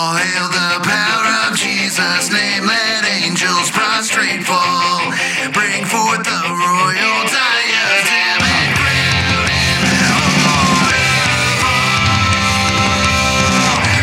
[0.00, 2.64] All hail the power of Jesus' name.
[2.64, 5.12] Let angels prostrate fall.
[5.52, 10.96] Bring forth the royal diadem and crown him Lord.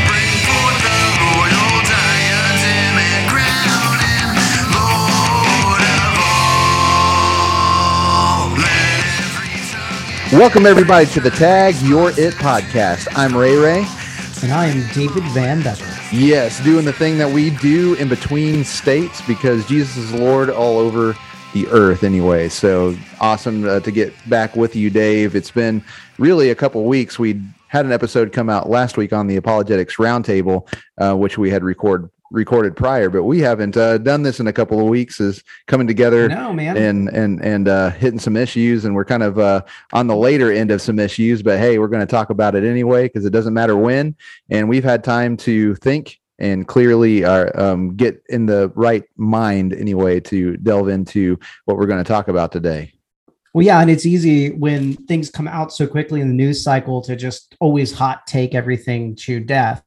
[0.05, 3.97] Bring forth the royal diadem and crown
[4.77, 6.13] Lord of
[8.45, 8.53] all.
[8.53, 13.07] Let every Welcome everybody to the Tag Your It podcast.
[13.15, 13.96] I'm Ray Ray.
[14.43, 15.83] And I am David Van Becker.
[16.13, 20.77] Yes, doing the thing that we do in between states because Jesus is Lord all
[20.77, 21.15] over
[21.53, 22.47] the earth anyway.
[22.47, 25.35] So awesome uh, to get back with you, Dave.
[25.35, 25.83] It's been
[26.19, 27.17] really a couple weeks.
[27.17, 30.67] We had an episode come out last week on the Apologetics Roundtable,
[30.99, 34.53] uh, which we had record recorded prior, but we haven't uh, done this in a
[34.53, 35.19] couple of weeks.
[35.19, 36.77] Is coming together No, man.
[36.77, 39.61] and and and uh, hitting some issues, and we're kind of uh,
[39.93, 41.41] on the later end of some issues.
[41.41, 44.15] But hey, we're going to talk about it anyway because it doesn't matter when,
[44.49, 49.73] and we've had time to think and clearly uh, um, get in the right mind
[49.73, 52.93] anyway to delve into what we're going to talk about today.
[53.53, 57.01] Well, yeah, and it's easy when things come out so quickly in the news cycle
[57.01, 59.81] to just always hot take everything to death.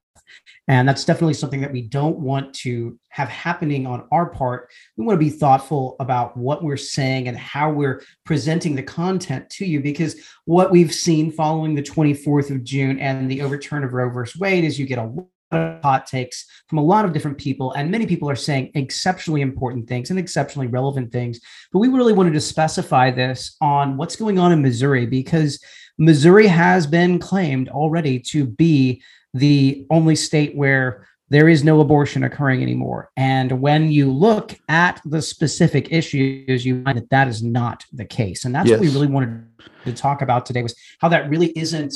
[0.68, 4.70] And that's definitely something that we don't want to have happening on our part.
[4.96, 9.50] We want to be thoughtful about what we're saying and how we're presenting the content
[9.50, 13.92] to you because what we've seen following the 24th of June and the overturn of
[13.92, 17.12] Roe versus Wade is you get a lot of hot takes from a lot of
[17.12, 21.40] different people, and many people are saying exceptionally important things and exceptionally relevant things.
[21.72, 25.60] But we really wanted to specify this on what's going on in Missouri because
[25.98, 29.02] Missouri has been claimed already to be
[29.34, 33.10] the only state where there is no abortion occurring anymore.
[33.16, 38.04] And when you look at the specific issues, you find that that is not the
[38.04, 38.44] case.
[38.44, 39.46] And that's what we really wanted
[39.84, 41.94] to talk about today was how that really isn't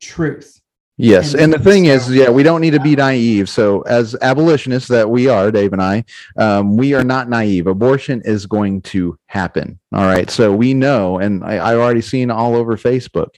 [0.00, 0.57] truth.
[1.00, 3.48] Yes, And and the thing is, yeah, we don't need to be naive.
[3.48, 6.04] So, as abolitionists that we are, Dave and I,
[6.36, 7.68] um, we are not naive.
[7.68, 9.78] Abortion is going to happen.
[9.92, 13.36] All right, so we know, and I, I've already seen all over Facebook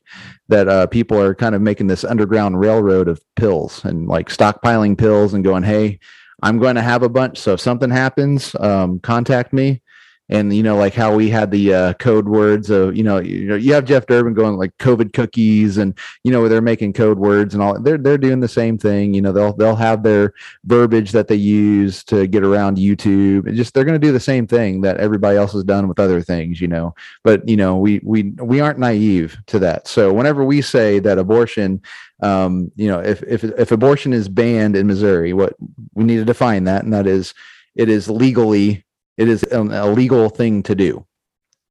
[0.48, 4.96] that uh, people are kind of making this underground railroad of pills and like stockpiling
[4.96, 5.98] pills and going, "Hey,
[6.42, 7.38] I'm going to have a bunch.
[7.38, 9.82] So if something happens, um, contact me."
[10.30, 13.46] And you know like how we had the uh, code words of you know you
[13.46, 17.18] know you have Jeff Durbin going like COVID cookies and you know they're making code
[17.18, 20.32] words and all they're they're doing the same thing you know they'll they'll have their
[20.64, 24.20] verbiage that they use to get around YouTube and just they're going to do the
[24.20, 27.76] same thing that everybody else has done with other things you know but you know
[27.76, 29.88] we we we aren't naive to that.
[29.88, 31.82] So whenever we say that abortion
[32.22, 35.54] um you know if if if abortion is banned in Missouri what
[35.94, 37.34] we need to define that and that is
[37.74, 38.84] it is legally
[39.20, 41.06] it is an illegal thing to do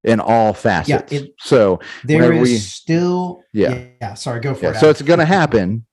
[0.04, 1.12] in all facets.
[1.12, 3.86] it- so there is we- still, Yeah.
[4.02, 4.80] yeah, sorry, go for yeah, it.
[4.80, 5.86] so it's going to happen.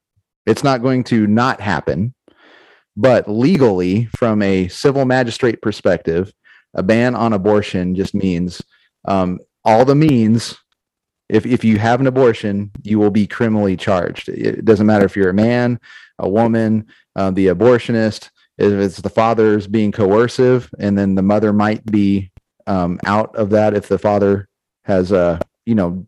[0.45, 2.13] It's not going to not happen,
[2.95, 6.31] but legally, from a civil magistrate perspective,
[6.73, 8.61] a ban on abortion just means
[9.07, 10.55] um, all the means.
[11.29, 14.29] If if you have an abortion, you will be criminally charged.
[14.29, 15.79] It doesn't matter if you're a man,
[16.19, 16.85] a woman,
[17.15, 18.29] uh, the abortionist.
[18.57, 22.31] If it's the father's being coercive, and then the mother might be
[22.65, 24.49] um, out of that if the father
[24.83, 26.07] has uh, you know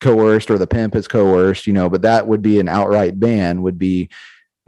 [0.00, 3.62] coerced or the pimp is coerced, you know, but that would be an outright ban
[3.62, 4.08] would be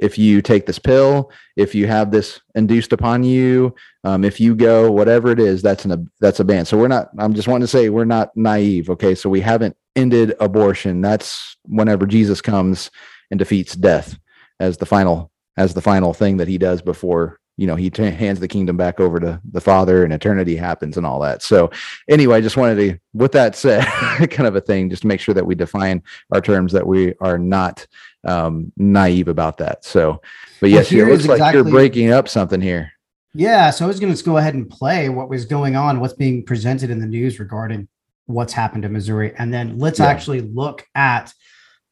[0.00, 4.54] if you take this pill, if you have this induced upon you, um, if you
[4.54, 6.64] go, whatever it is, that's an, that's a ban.
[6.64, 8.88] So we're not, I'm just wanting to say we're not naive.
[8.88, 9.14] Okay.
[9.14, 11.02] So we haven't ended abortion.
[11.02, 12.90] That's whenever Jesus comes
[13.30, 14.18] and defeats death
[14.58, 18.04] as the final, as the final thing that he does before, you know, he t-
[18.10, 21.42] hands the kingdom back over to the father and eternity happens and all that.
[21.42, 21.70] So
[22.08, 23.84] anyway, I just wanted to, with that said,
[24.30, 26.02] kind of a thing, just to make sure that we define
[26.32, 27.86] our terms, that we are not
[28.24, 29.84] um, naive about that.
[29.84, 30.22] So,
[30.60, 32.92] but yes, here it looks is like you're exactly- breaking up something here.
[33.32, 36.14] Yeah, so I was going to go ahead and play what was going on, what's
[36.14, 37.86] being presented in the news regarding
[38.26, 40.06] what's happened to Missouri, and then let's Yeah.
[40.06, 41.32] actually look at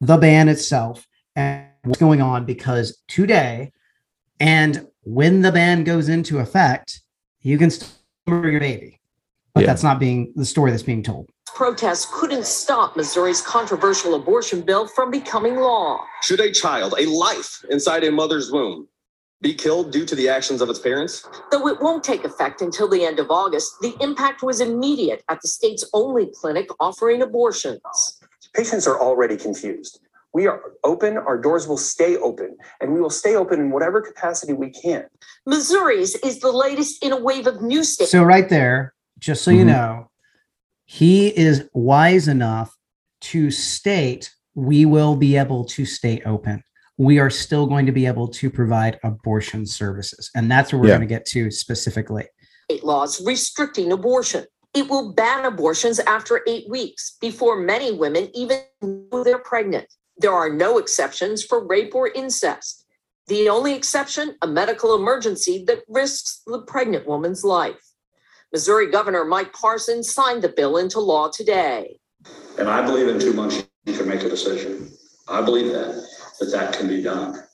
[0.00, 3.72] the ban itself and what's going on because today,
[4.40, 7.00] and when the ban goes into effect,
[7.40, 7.88] you can still
[8.26, 9.00] murder your baby,
[9.54, 9.66] but Yeah.
[9.68, 11.28] that's not being the story that's being told.
[11.54, 15.98] Protests couldn't stop Missouri's controversial abortion bill from becoming law.
[16.22, 18.86] Should a child, a life inside a mother's womb,
[19.40, 21.26] be killed due to the actions of its parents?
[21.50, 25.40] Though it won't take effect until the end of August, the impact was immediate at
[25.42, 27.80] the state's only clinic offering abortions.
[28.54, 30.00] Patients are already confused.
[30.34, 34.00] We are open, our doors will stay open, and we will stay open in whatever
[34.00, 35.06] capacity we can.
[35.46, 38.10] Missouri's is the latest in a wave of new states.
[38.10, 39.66] So right there, just so you Mhm.
[39.68, 40.10] know,
[40.84, 42.76] he is wise enough
[43.20, 46.62] to state we will be able to stay open.
[47.00, 50.32] we are still going to be able to provide abortion services.
[50.34, 50.94] And that's what we're Yeah.
[50.96, 52.26] going to get to specifically.
[52.64, 54.44] state laws restricting abortion.
[54.74, 59.86] It will ban abortions after eight weeks before many women even know they're pregnant.
[60.20, 62.84] There are no exceptions for rape or incest.
[63.28, 67.92] The only exception, a medical emergency that risks the pregnant woman's life.
[68.52, 72.00] Missouri Governor Mike Parsons signed the bill into law today.
[72.58, 74.90] And I believe in two months you can make a decision.
[75.28, 76.04] I believe that,
[76.40, 77.44] that that can be done.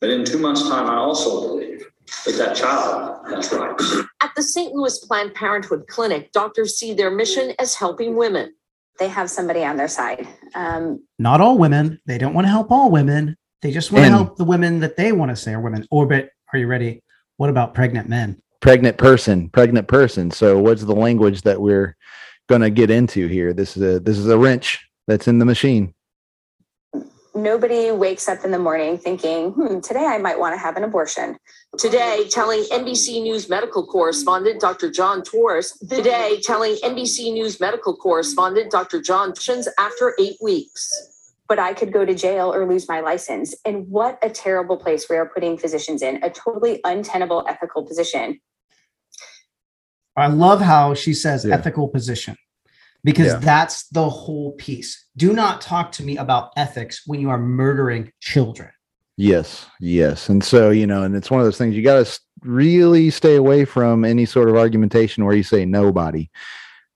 [0.00, 1.84] But in two months' time, I also believe
[2.24, 3.96] that that child has rights.
[4.22, 4.72] At the St.
[4.72, 8.54] Louis Planned Parenthood Clinic, doctors see their mission as helping women.
[8.98, 10.26] They have somebody on their side.
[10.54, 12.00] Um, Not all women.
[12.06, 13.36] They don't want to help all women.
[13.62, 15.86] They just want to help the women that they want to say are women.
[15.90, 17.02] Orbit, are you ready?
[17.38, 18.40] What about pregnant men?
[18.64, 20.30] pregnant person, pregnant person.
[20.30, 21.94] So what's the language that we're
[22.48, 23.52] going to get into here?
[23.52, 25.94] This is a this is a wrench that's in the machine.
[27.34, 30.84] Nobody wakes up in the morning thinking, hmm, today I might want to have an
[30.84, 31.36] abortion.
[31.78, 34.90] Today, telling NBC News medical correspondent Dr.
[34.90, 39.00] John Torres, today, telling NBC News medical correspondent Dr.
[39.02, 41.10] John Torres after eight weeks.
[41.48, 43.54] But I could go to jail or lose my license.
[43.66, 48.40] And what a terrible place we are putting physicians in, a totally untenable ethical position.
[50.16, 51.56] I love how she says Yeah.
[51.56, 52.36] ethical position
[53.04, 53.38] because Yeah.
[53.38, 55.06] that's the whole piece.
[55.16, 58.70] Do not talk to me about ethics when you are murdering children.
[59.16, 60.28] Yes, yes.
[60.28, 63.36] And so, you know, and it's one of those things you got to really stay
[63.36, 66.28] away from any sort of argumentation where you say nobody,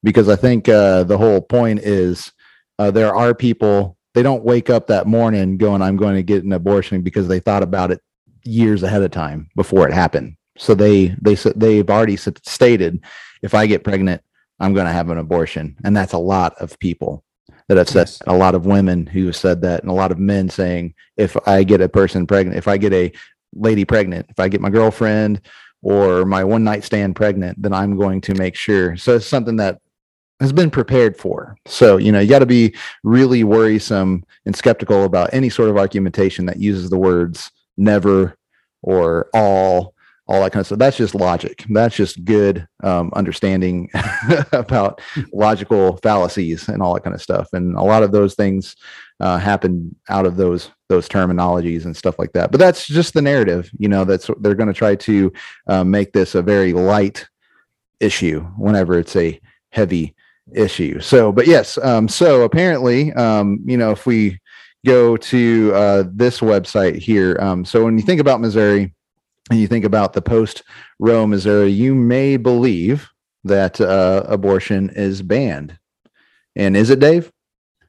[0.02, 2.32] because I think uh, the whole point is
[2.80, 6.42] uh, there are people, they don't wake up that morning going, I'm going to get
[6.42, 8.00] an abortion because they thought about it
[8.44, 10.36] years ahead of time before it happened.
[10.56, 13.04] So they, they, they've already stated,
[13.42, 14.22] if I get pregnant,
[14.60, 15.76] I'm going to have an abortion.
[15.84, 17.24] And that's a lot of people
[17.68, 18.22] that have said, Yes.
[18.26, 21.36] a lot of women who have said that, and a lot of men saying, if
[21.46, 23.12] I get a person pregnant, if I get a
[23.54, 25.42] lady pregnant, if I get my girlfriend
[25.82, 28.96] or my one night stand pregnant, then I'm going to make sure.
[28.96, 29.80] So it's something that
[30.40, 31.56] has been prepared for.
[31.66, 32.74] So, you know, you got to be
[33.04, 38.36] really worrisome and skeptical about any sort of argumentation that uses the words never
[38.82, 39.94] or all,
[40.28, 40.78] all that kind of stuff.
[40.78, 41.64] That's just logic.
[41.70, 43.90] That's just good um, understanding
[44.52, 45.00] about
[45.32, 47.48] logical fallacies and all that kind of stuff.
[47.54, 48.76] And a lot of those things
[49.20, 52.50] uh, happen out of those those terminologies and stuff like that.
[52.50, 53.70] But that's just the narrative.
[53.78, 55.32] You know, that's they're going to try to
[55.66, 57.26] uh, make this a very light
[58.00, 59.40] issue whenever it's a
[59.70, 60.14] heavy
[60.54, 61.00] issue.
[61.00, 61.78] So, but yes.
[61.78, 64.38] Um, so apparently, um, you know, if we
[64.86, 68.94] go to uh, this website here, um, so when you think about Missouri
[69.50, 70.62] and you think about the post
[70.98, 73.08] Roe Missouri, you may believe
[73.44, 75.78] that uh, abortion is banned.
[76.56, 77.32] And is it, Dave?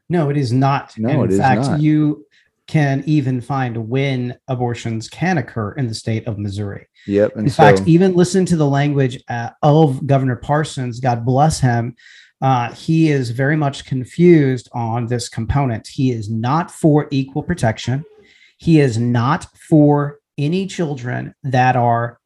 [0.09, 0.97] No, it is not.
[0.97, 1.81] No, And in fact, not.
[1.81, 2.25] you
[2.67, 6.87] can even find when abortions can occur in the state of Missouri.
[7.07, 7.35] Yep.
[7.35, 11.59] And In so, fact, even listen to the language uh, of Governor Parsons, God bless
[11.59, 11.95] him.
[12.41, 15.87] Uh, he is very much confused on this component.
[15.87, 18.05] He is not for equal protection.
[18.57, 22.19] He is not for any children that are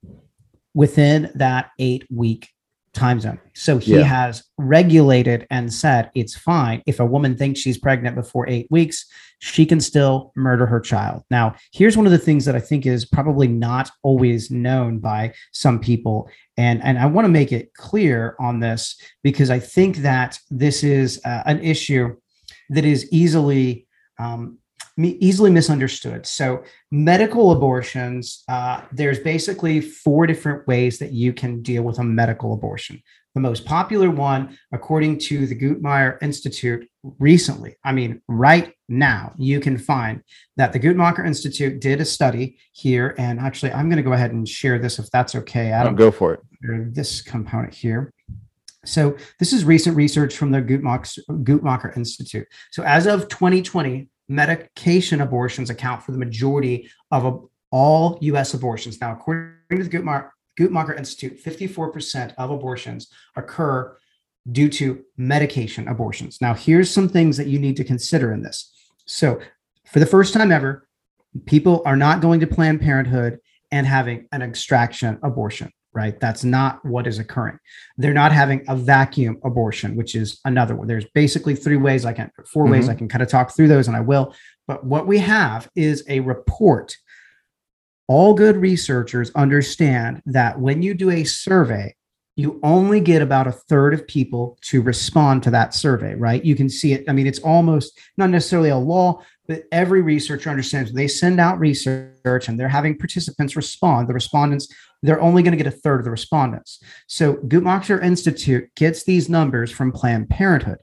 [0.74, 2.48] within that eight week
[2.94, 3.40] time zone.
[3.56, 4.04] So he Yeah.
[4.04, 9.06] has regulated and said it's fine if a woman thinks she's pregnant before eight weeks,
[9.40, 11.24] she can still murder her child.
[11.32, 15.34] Now, here's one of the things that I think is probably not always known by
[15.52, 16.30] some people.
[16.56, 20.84] And, and I want to make it clear on this because I think that this
[20.84, 22.16] is uh, an issue
[22.70, 23.88] that is easily
[24.20, 24.60] um,
[24.98, 26.26] easily misunderstood.
[26.26, 32.04] So, medical abortions, uh, there's basically four different ways that you can deal with a
[32.04, 33.02] medical abortion.
[33.36, 39.60] The most popular one, according to the Guttmacher Institute recently, I mean, right now, you
[39.60, 40.22] can find
[40.58, 43.16] that the Guttmacher Institute did a study here.
[43.18, 45.72] And actually, I'm going to go ahead and share this if that's okay.
[45.72, 46.42] I'll Adam go for it.
[46.94, 48.14] this component here.
[48.86, 52.48] So this is recent research from the Guttmacher, Guttmacher Institute.
[52.72, 58.54] So as of 2020, medication abortions account for the majority of all U.S.
[58.54, 59.00] abortions.
[59.02, 63.98] Now, according to the Guttmacher, Guttmacher Institute, 54% of abortions occur
[64.52, 66.40] due to medication abortions.
[66.42, 68.72] Now, here's some things that you need to consider in this.
[69.06, 69.40] So,
[69.86, 70.88] for the first time ever,
[71.46, 73.40] people are not going to Planned Parenthood
[73.72, 76.20] and having an extraction abortion, right?
[76.20, 77.60] That's not what is occurring.
[77.98, 80.88] They're not having a vacuum abortion, which is another one.
[80.88, 83.00] There's basically three ways I can, 4 ways I mm-hmm.
[83.00, 84.34] can kind of talk through those, and I will.
[84.68, 86.98] But what we have is a report.
[88.08, 91.96] All good researchers understand that when you do a survey,
[92.36, 96.44] you only get about a third of people to respond to that survey, right?
[96.44, 97.06] You can see it.
[97.08, 101.40] I mean, it's almost not necessarily a law, but every researcher understands when they send
[101.40, 104.68] out research and they're having participants respond, the respondents,
[105.02, 106.82] they're only going to get a third of the respondents.
[107.08, 110.78] So Guttmacher Institute gets these numbers from Planned Parenthood.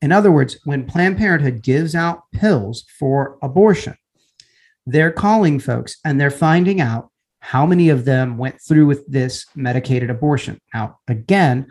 [0.00, 3.96] In other words, when Planned Parenthood gives out pills for abortion,
[4.86, 9.44] they're calling folks and they're finding out how many of them went through with this
[9.54, 10.58] medicated abortion.
[10.72, 11.66] Now, again,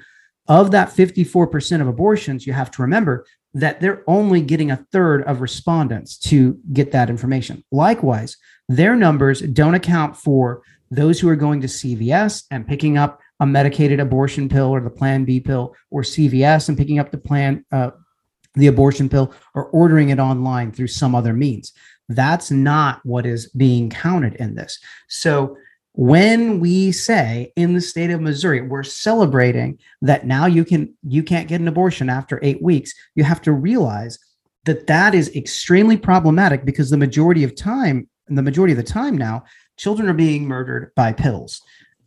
[0.47, 5.23] of that 54% of abortions, you have to remember that they're only getting a third
[5.23, 7.63] of respondents to get that information.
[7.71, 8.37] Likewise,
[8.67, 13.45] their numbers don't account for those who are going to CVS and picking up a
[13.45, 17.65] medicated abortion pill or the Plan B pill, or CVS and picking up the plan,
[17.71, 17.91] uh,
[18.55, 21.71] the abortion pill, or ordering it online through some other means.
[22.09, 24.79] That's not what is being counted in this.
[25.07, 25.55] So
[25.93, 31.23] when we say in the state of Missouri we're celebrating that now you can you
[31.23, 34.19] can't get an abortion after 8 weeks you have to realize
[34.65, 39.17] that that is extremely problematic because the majority of time the majority of the time
[39.17, 39.43] now
[39.77, 41.61] children are being murdered by pills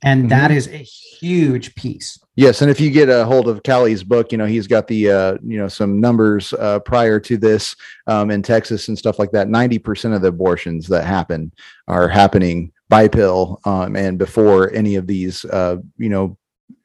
[0.04, 0.56] and that Mhm.
[0.56, 4.38] is a huge piece Yes, and if you get a hold of Callie's book, you
[4.38, 8.40] know he's got the uh, you know some numbers uh, prior to this um, in
[8.40, 9.50] Texas and stuff like that.
[9.50, 11.52] Ninety percent of the abortions that happen
[11.88, 16.36] are happening by pill um, and before any of these uh, you know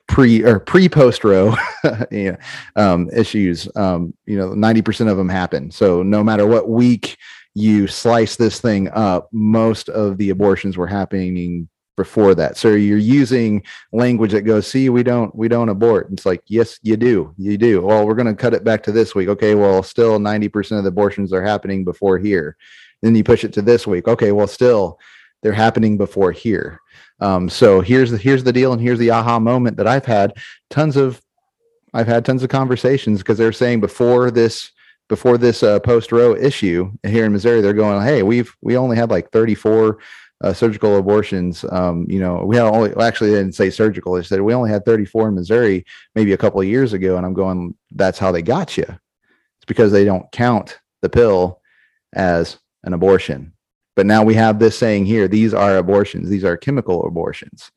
[0.07, 1.53] pre or pre post Roe
[2.77, 3.67] um, issues.
[3.75, 5.69] Um, you know, ninety percent of them happen.
[5.69, 7.17] So no matter what week
[7.55, 12.55] you slice this thing up, most of the abortions were happening before that.
[12.55, 13.61] So you're using
[13.91, 16.07] language that goes, see, we don't we don't abort.
[16.13, 17.33] It's like, yes, you do.
[17.37, 17.81] You do.
[17.81, 19.27] Well, we're going to cut it back to this week.
[19.27, 22.55] Okay, well, still 90% of the abortions are happening before here.
[23.01, 24.07] Then you push it to this week.
[24.07, 24.99] Okay, well, still
[25.41, 26.79] they're happening before here.
[27.19, 30.33] Um, so here's the here's the deal, and here's the aha moment that I've had
[30.69, 31.21] tons of
[31.93, 34.71] I've had tons of conversations because they're saying before this
[35.09, 38.97] before this uh, post Roe issue here in Missouri, they're going, hey, we've we only
[38.97, 39.99] had like 34
[40.43, 41.65] uh, surgical abortions.
[41.71, 44.13] Um, you know, we had only well, actually they didn't say surgical.
[44.13, 47.25] They said we only had 34 in Missouri maybe a couple of years ago, and
[47.25, 48.85] I'm going, that's how they got you.
[48.85, 51.61] It's because they don't count the pill
[52.13, 53.53] as an abortion.
[53.97, 56.29] But now we have this saying here: these are abortions.
[56.29, 57.71] These are chemical abortions.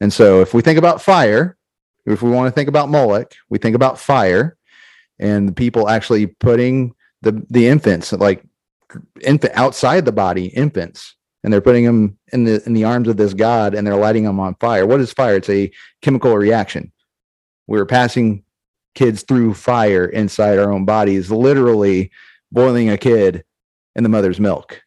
[0.00, 1.56] And so, if we think about fire,
[2.06, 4.56] if we want to think about Moloch, we think about fire,
[5.20, 8.42] and the people actually putting the the infants like
[9.22, 13.16] infant outside the body infants and they're putting them in the in the arms of
[13.16, 15.70] this god and they're lighting them on fire what is fire it's a
[16.02, 16.90] chemical reaction
[17.68, 18.42] we're passing
[18.96, 22.10] kids through fire inside our own bodies literally
[22.50, 23.44] boiling a kid
[23.94, 24.82] in the mother's milk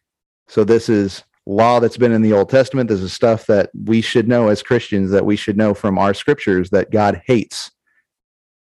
[0.54, 2.88] so this is law that's been in the old testament.
[2.88, 6.14] This is stuff that we should know as christians that we should know from our
[6.14, 7.72] scriptures that god hates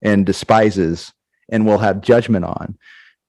[0.02, 1.12] and despises
[1.48, 2.76] and will have judgment on.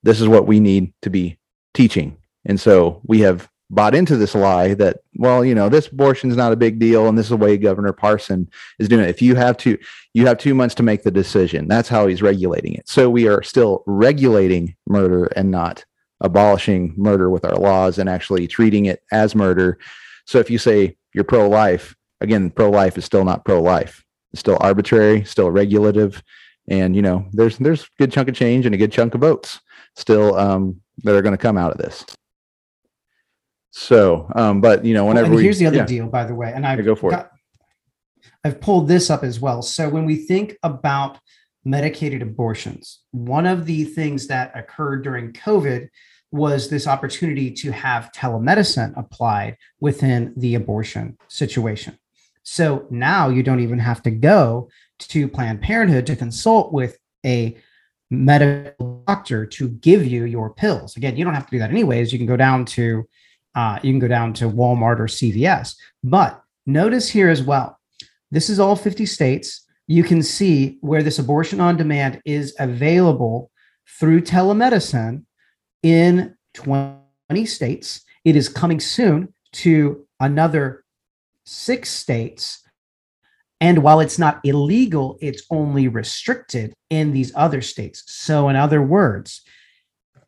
[0.01, 1.37] This is what we need to be
[1.75, 2.17] teaching.
[2.45, 6.37] And so we have bought into this lie that well you know this abortion is
[6.37, 8.49] not a big deal and this is the way governor parson
[8.79, 9.11] is doing it.
[9.11, 9.77] If you have to
[10.15, 11.67] you have two months to make the decision.
[11.67, 12.89] That's how he's regulating it.
[12.89, 15.85] So we are still regulating murder and not
[16.21, 19.77] abolishing murder with our laws and actually treating it as murder
[20.25, 25.23] so if you say you're pro-life again pro-life is still not pro-life it's still arbitrary
[25.23, 26.23] still regulative
[26.69, 29.21] and you know there's there's a good chunk of change and a good chunk of
[29.21, 29.59] votes
[29.95, 32.05] still um, that are going to come out of this
[33.79, 36.25] so, um, but you know, Well, whenever and we, here's the other yeah, deal, by
[36.25, 37.27] the way, and I've go for it.
[38.43, 39.61] I've pulled this up as well.
[39.61, 41.19] So when we think about
[41.67, 45.89] medicated abortions, one of the things that occurred during COVID
[46.31, 51.99] was this opportunity to have telemedicine applied within the abortion situation.
[52.43, 54.69] So now you don't even have to go
[54.99, 57.57] to Planned Parenthood to consult with a
[58.09, 60.95] medical doctor to give you your pills.
[60.95, 62.13] Again, you don't have to do that anyways.
[62.13, 63.05] You can go down to
[63.55, 65.75] uh, you can go down to Walmart or CVS.
[66.03, 67.77] But notice here as well,
[68.31, 69.66] this is all 50 states.
[69.87, 73.49] You can see where this abortion on demand is available
[73.99, 75.23] through telemedicine
[75.81, 78.01] in 20 states.
[78.25, 80.83] It is coming soon to another
[81.45, 82.61] six states.
[83.61, 88.03] And while it's not illegal, it's only restricted in these other states.
[88.07, 89.41] So, in other words,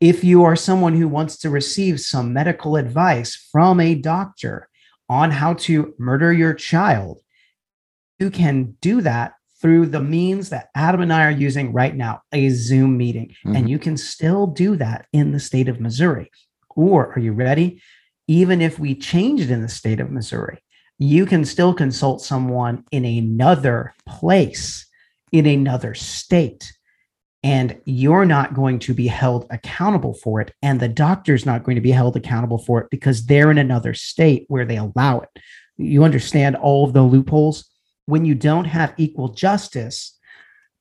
[0.00, 4.68] if you are someone who wants to receive some medical advice from a doctor
[5.08, 7.20] on how to murder your child,
[8.18, 12.22] you can do that through the means that Adam and I are using right now,
[12.32, 13.34] a Zoom meeting.
[13.44, 13.56] Mhm.
[13.56, 16.30] And you can still do that in the state of Missouri.
[16.74, 17.82] Or are you ready?
[18.26, 20.58] Even if we change it in the state of Missouri,
[20.98, 24.86] you can still consult someone in another place,
[25.32, 26.72] in another state.
[27.42, 31.74] and you're not going to be held accountable for it and the doctor's not going
[31.74, 35.30] to be held accountable for it because they're in another state where they allow it
[35.78, 37.69] you understand all of the loopholes
[38.10, 40.18] when you don't have equal justice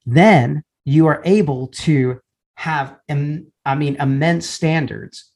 [0.06, 2.20] then you are able to
[2.56, 5.32] have im- i mean immense standards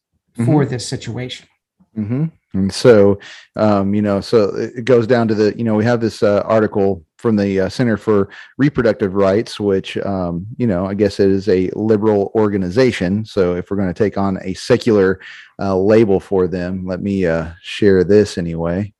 [0.46, 1.48] for this situation
[1.96, 3.20] hmm And so,
[3.56, 6.22] um, you know, so it it goes down to the, you know, we have this
[6.22, 11.20] uh, article from the uh, Center for Reproductive Rights, which, um, you know, I guess
[11.20, 13.26] it is a liberal organization.
[13.26, 15.20] So if we're going to take on a secular
[15.60, 18.94] uh, label for them, let me uh, share this anyway.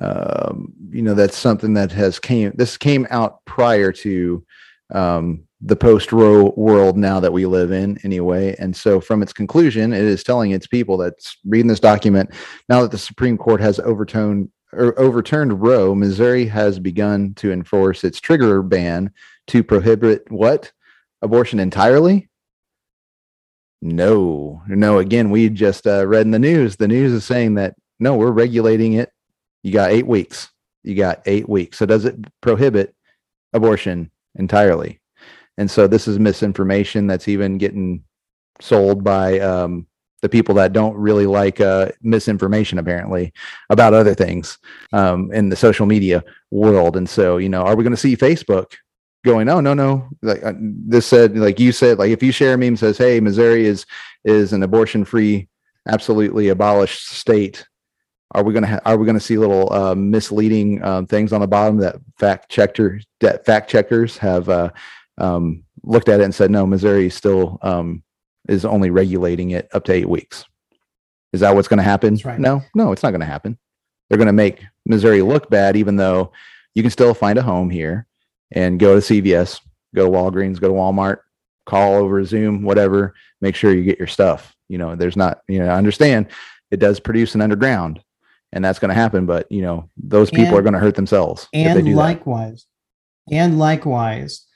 [0.00, 4.44] Um, you know, that's something that has came, this came out prior to
[4.92, 8.54] um, the post Roe world now that we live in anyway.
[8.58, 12.30] And so from its conclusion, it is telling its people that's reading this document
[12.68, 18.04] now that the Supreme Court has overturned or overturned Roe, Missouri has begun to enforce
[18.04, 19.10] its trigger ban
[19.46, 20.72] to prohibit what?
[21.22, 22.28] Abortion entirely?
[23.80, 24.98] No, no.
[24.98, 26.76] Again, we just uh, read in the news.
[26.76, 29.10] The news is saying that no, we're regulating it.
[29.66, 30.48] You got eight weeks.
[30.84, 31.78] You got eight weeks.
[31.78, 32.94] So does it prohibit
[33.52, 35.00] abortion entirely?
[35.58, 38.04] And so this is misinformation that's even getting
[38.60, 39.88] sold by um,
[40.22, 43.32] the people that don't really like uh, misinformation, apparently,
[43.68, 44.56] about other things
[44.92, 46.96] um, in the social media world.
[46.96, 48.72] And so, you know, are we going to see Facebook
[49.24, 52.54] going, oh, no, no, like uh, this said, like you said, like if you share
[52.54, 53.84] a meme says, hey, Missouri is
[54.24, 55.48] is an abortion free,
[55.88, 57.66] absolutely abolished state.
[58.32, 61.32] Are we going to ha- are we going to see little uh, misleading um, things
[61.32, 64.70] on the bottom that fact checker that fact checkers have uh,
[65.18, 68.02] um, looked at it and said, no, Missouri still um,
[68.48, 70.44] is only regulating it up to eight weeks.
[71.32, 72.18] Is that what's going to happen?
[72.24, 72.38] Right.
[72.38, 73.58] No, no, it's not going to happen.
[74.08, 76.32] They're going to make Missouri look bad, even though
[76.74, 78.06] you can still find a home here
[78.52, 79.60] and go to CVS,
[79.94, 81.18] go to Walgreens, go to Walmart,
[81.64, 83.14] call over Zoom, whatever.
[83.40, 84.54] Make sure you get your stuff.
[84.68, 86.28] You know, there's not, you know, I understand
[86.70, 88.00] it does produce an underground
[88.56, 90.94] and that's going to happen, but, you know, those people And- are going to hurt
[90.94, 91.96] themselves if they and do that.
[91.96, 92.66] likewise
[93.30, 94.46] and likewise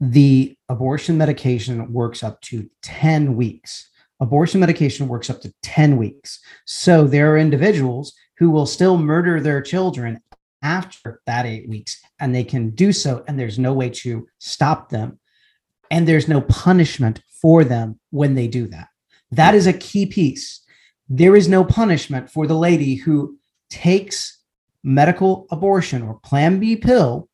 [0.00, 3.90] the abortion medication works up to 10 weeks.
[4.20, 6.40] Abortion medication works up to 10 weeks.
[6.66, 10.20] So there are individuals who will still murder their children
[10.62, 14.90] after that eight weeks and they can do so and there's no way to stop
[14.90, 15.20] them
[15.92, 18.88] and there's no punishment for them when they do that.
[19.30, 20.60] That is a key piece
[21.08, 23.38] there is no punishment for the lady who
[23.70, 24.38] takes
[24.84, 27.28] medical abortion or plan B pill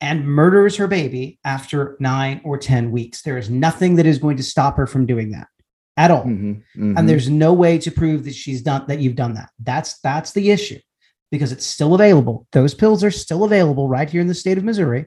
[0.00, 3.22] and murders her baby after nine or 10 weeks.
[3.22, 5.48] There is nothing that is going to stop her from doing that
[5.96, 6.24] at all.
[6.24, 6.98] Mhm, mhm.
[6.98, 9.50] And there's no way to prove that she's done that you've done that.
[9.58, 10.78] That's that's the issue
[11.30, 12.46] because it's still available.
[12.52, 15.06] Those pills are still available right here in the state of Missouri.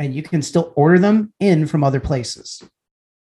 [0.00, 2.62] And you can still order them in from other places.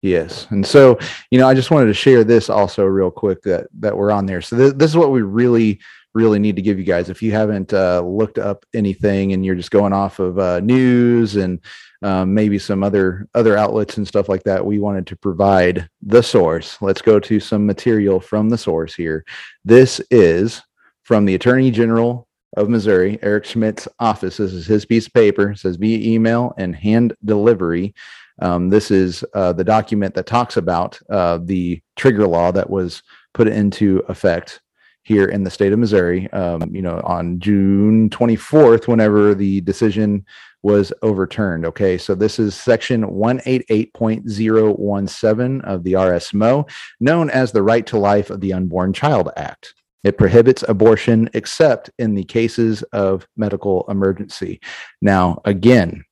[0.05, 0.99] Yes, and so
[1.31, 4.27] you know, I just wanted to share this also real quick that that we're on
[4.27, 4.43] there.
[4.43, 5.81] So th- this is what we really,
[6.12, 7.09] really need to give you guys.
[7.09, 11.37] If you haven't uh, looked up anything and you're just going off of uh, news
[11.37, 11.59] and
[12.03, 16.23] um, maybe some other other outlets and stuff like that, we wanted to provide the
[16.23, 16.77] source.
[16.83, 19.25] Let's go to some material from the source here.
[19.64, 20.61] This is
[21.03, 24.37] from the Attorney General of Missouri, Eric Schmitt's office.
[24.37, 25.53] This is his piece of paper.
[25.53, 27.95] It says via email and hand delivery.
[28.40, 33.03] Um, this is uh, the document that talks about uh, the trigger law that was
[33.33, 34.61] put into effect
[35.05, 36.29] here in the state of Missouri.
[36.33, 40.25] Um, you know, on June 24th, whenever the decision
[40.62, 41.66] was overturned.
[41.66, 46.66] Okay, so this is section 188.017 of the RSMO,
[47.01, 49.75] known as the Right to Life of the Unborn Child Act.
[50.05, 54.59] It prohibits abortion except in the cases of medical emergency.
[55.03, 56.03] Now, again,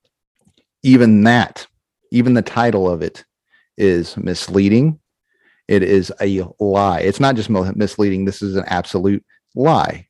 [0.82, 1.66] even that,
[2.12, 3.24] even the title of it
[3.76, 5.00] is misleading.
[5.66, 7.00] It is a lie.
[7.00, 10.08] It's not just misleading, this is an absolute lie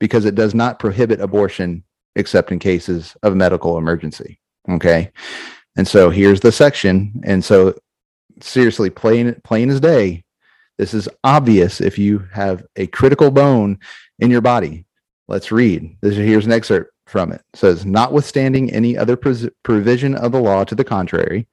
[0.00, 1.84] because it does not prohibit abortion
[2.16, 4.40] except in cases of medical emergency.
[4.68, 5.12] Okay.
[5.76, 7.20] And so here's the section.
[7.24, 7.74] And so,
[8.40, 10.24] seriously, plain, plain as day,
[10.78, 13.78] this is obvious if you have a critical bone
[14.18, 14.86] in your body.
[15.28, 15.96] Let's read.
[16.00, 17.42] This here's an excerpt from it.
[17.52, 21.48] It says, notwithstanding any other pres- provision of the law to the contrary,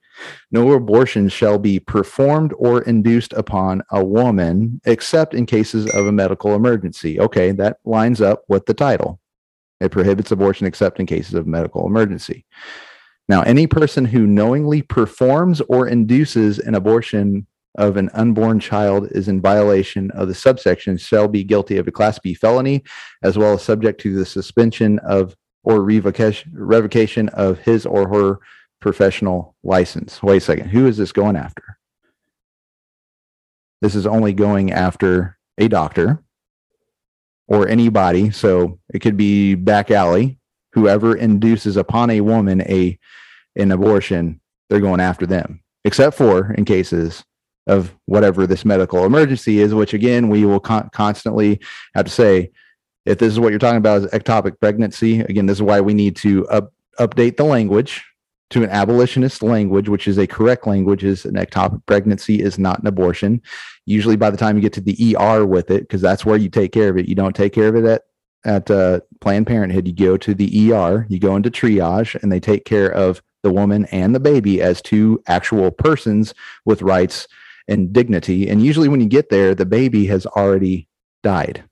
[0.52, 6.12] no abortion shall be performed or induced upon a woman except in cases of a
[6.12, 7.20] medical emergency.
[7.20, 9.20] Okay, that lines up with the title.
[9.80, 12.46] It prohibits abortion except in cases of medical emergency.
[13.28, 19.28] Now, any person who knowingly performs or induces an abortion of an unborn child is
[19.28, 22.84] in violation of the subsection shall be guilty of a class B felony
[23.24, 28.40] as well as subject to the suspension of or revocation revocation of his or her
[28.80, 30.22] professional license.
[30.22, 30.70] Wait a second.
[30.70, 31.78] Who is this going after?
[33.82, 36.24] This is only going after a doctor
[37.48, 38.32] or anybody.
[38.32, 40.40] So it could be back alley,
[40.74, 42.98] whoever induces upon a woman a
[43.56, 47.24] an abortion, they're going after them, except for in cases
[47.68, 51.60] of whatever this medical emergency is, which again, we will con- constantly
[51.96, 52.52] have to say,
[53.06, 55.94] if this is what you're talking about is ectopic pregnancy, again, this is why we
[55.94, 58.04] need to up, update the language
[58.50, 62.80] to an abolitionist language, which is a correct language, is an ectopic pregnancy is not
[62.80, 63.42] an abortion.
[63.86, 66.50] Usually by the time you get to the ER with it, because that's where you
[66.50, 68.04] take care of it, you don't take care of it at
[68.46, 72.42] at uh, Planned Parenthood, you go to the ER, you go into triage, and they
[72.42, 76.34] take care of the woman and the baby as two actual persons
[76.66, 77.28] with rights
[77.68, 78.50] and dignity.
[78.50, 80.88] And usually, when you get there, the baby has already
[81.24, 81.64] died.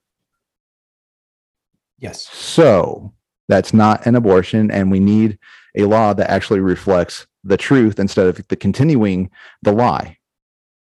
[2.02, 2.28] Yes.
[2.28, 3.14] So
[3.48, 5.40] that's not an abortion, and we need
[5.78, 9.30] a law that actually reflects the truth instead of the continuing
[9.62, 10.18] the lie.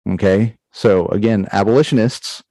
[0.09, 0.57] Okay.
[0.71, 2.43] So again, abolitionists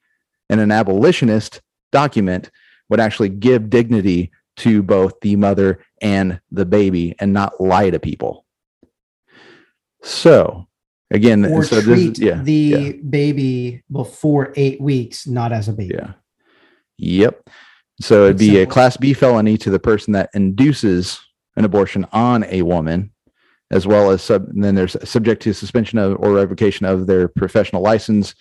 [0.48, 1.61] and an abolitionist
[1.92, 2.50] document
[2.88, 7.98] would actually give dignity to both the mother and the baby and not lie to
[7.98, 8.44] people.
[10.02, 10.66] So
[11.11, 12.92] again, Or so treat this, yeah, the yeah.
[13.09, 15.94] baby before eight weeks, not as a baby.
[15.94, 16.12] Yeah.
[16.98, 17.48] Yep.
[18.00, 21.20] So it'd be a class B felony to the person that induces
[21.56, 23.12] an abortion on a woman,
[23.70, 27.28] as well as sub, and then there's subject to suspension of or revocation of their
[27.28, 28.34] professional license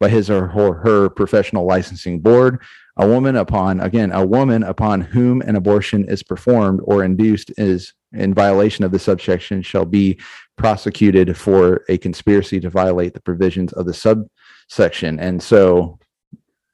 [0.00, 2.60] by his or her, her professional licensing board.
[2.96, 7.92] A woman upon again a woman upon whom an abortion is performed or induced is
[8.12, 10.18] in violation of the subsection shall be
[10.56, 15.18] prosecuted for a conspiracy to violate the provisions of the subsection.
[15.18, 15.98] And so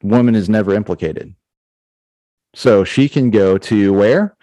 [0.03, 1.35] woman is never implicated.
[2.55, 4.37] So she can go to where?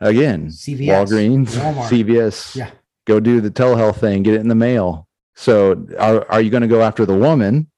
[0.00, 1.88] Again, CVS, Walgreens, Walmart.
[1.88, 2.54] CVS.
[2.54, 2.70] Yeah.
[3.06, 5.08] Go do the telehealth thing, get it in the mail.
[5.34, 7.70] So are, are you going to go after the woman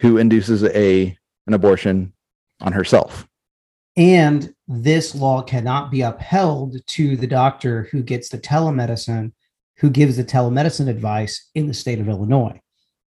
[0.00, 2.12] who induces a an abortion
[2.60, 3.26] on herself?
[3.96, 9.32] And this law cannot be upheld to the doctor who gets the telemedicine,
[9.78, 12.60] who gives the telemedicine advice in the state of Illinois,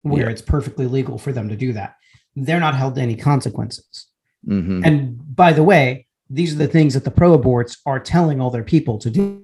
[0.02, 0.30] where Yeah.
[0.30, 1.94] it's perfectly legal for them to do that.
[2.36, 4.06] They're not held to any consequences.
[4.46, 4.84] Mhm.
[4.84, 8.50] And by the way, these are the things that the pro aborts are telling all
[8.50, 9.42] their people to do.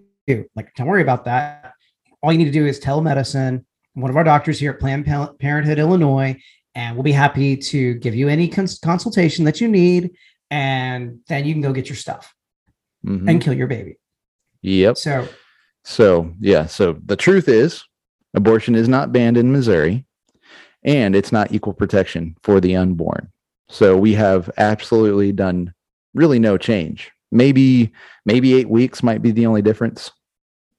[0.55, 1.73] Like, don't worry about that.
[2.23, 3.65] All you need to do is telemedicine.
[3.95, 6.37] One of our doctors here at Planned Parenthood, Illinois,
[6.75, 10.11] and we'll be happy to give you any cons- consultation that you need.
[10.51, 12.35] And then you can go get your stuff
[13.07, 13.29] Mhm.
[13.29, 13.97] and kill your baby.
[14.63, 14.97] Yep.
[14.97, 15.29] So,
[15.87, 16.65] So, yeah.
[16.65, 17.85] So the truth is,
[18.33, 20.07] abortion is not banned in Missouri
[20.83, 23.29] and it's not equal protection for the unborn.
[23.75, 25.75] So we have absolutely done
[26.15, 27.11] really no change.
[27.33, 27.93] Maybe,
[28.25, 30.13] maybe eight weeks might be the only difference,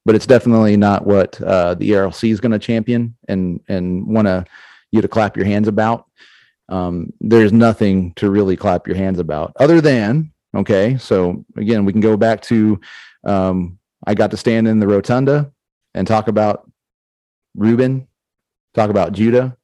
[0.05, 4.27] but it's definitely not what uh, the ERLC is going to champion and, and want
[4.27, 4.45] to
[4.91, 6.05] you to clap your hands about.
[6.69, 10.97] Um, there's nothing to really clap your hands about other than, okay.
[10.97, 12.79] So again, we can go back to,
[13.25, 13.77] um,
[14.07, 15.51] I got to stand in the rotunda
[15.93, 16.71] and talk about
[17.55, 18.07] Reuben,
[18.73, 19.57] talk about Judah,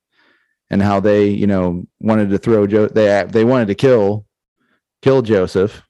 [0.71, 2.87] and how they, you know, wanted to throw Joe.
[2.87, 4.25] They they wanted to kill
[5.03, 5.83] kill Joseph,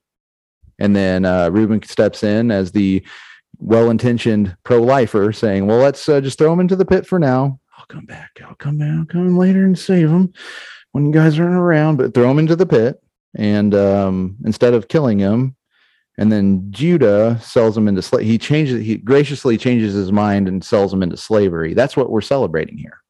[0.79, 3.05] and then uh, Reuben steps in as the
[3.59, 7.59] well-intentioned pro-lifer, saying, "Well, let's uh, just throw him into the pit for now.
[7.77, 8.31] I'll come back.
[8.43, 8.89] I'll come back.
[8.89, 10.33] I'll come later and save him
[10.91, 11.97] when you guys aren't around.
[11.97, 12.99] But throw him into the pit,
[13.37, 15.55] and um, instead of killing him."
[16.17, 18.27] And then Judah sells him into slave.
[18.27, 18.83] He changes.
[18.83, 21.73] He graciously changes his mind and sells him into slavery.
[21.73, 23.01] That's what we're celebrating here.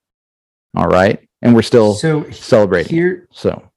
[0.78, 2.93] All right, and we're still so celebrating.
[2.93, 3.69] here, So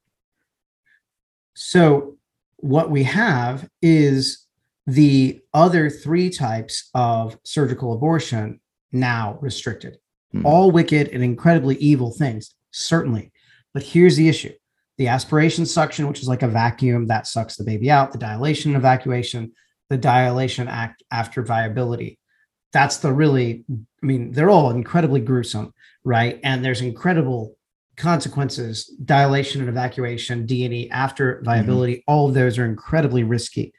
[1.53, 2.17] So
[2.57, 4.45] what we have is
[4.87, 8.59] the other three types of surgical abortion
[8.91, 9.97] now restricted.
[10.33, 10.43] Mhm.
[10.45, 13.31] All wicked and incredibly evil things, certainly.
[13.73, 14.53] But here's the issue.
[14.97, 18.71] The aspiration suction, which is like a vacuum that sucks the baby out, the dilation
[18.71, 19.51] and evacuation,
[19.89, 22.19] the dilation act after viability.
[22.71, 23.65] That's the really,
[24.01, 25.73] I mean, they're all incredibly gruesome,
[26.05, 26.39] right?
[26.43, 27.57] And there's incredible
[27.97, 33.73] consequences dilation and evacuation d&e after viability all of those are incredibly risky.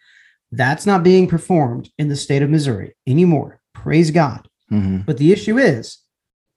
[0.52, 4.48] That's not being performed in the state of missouri anymore praise god.
[4.72, 5.04] Mhm.
[5.04, 5.98] but the issue is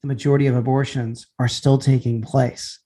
[0.01, 2.79] the majority of abortions are still taking place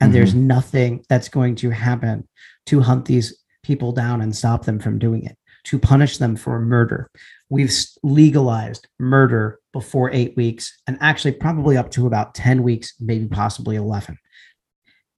[0.00, 2.28] and there's nothing that's going to happen
[2.66, 6.58] to hunt these people down and stop them from doing it to punish them for
[6.60, 7.10] murder.
[7.50, 13.26] We've legalized murder before eight weeks and actually probably up to about 10 weeks maybe
[13.26, 14.18] possibly 11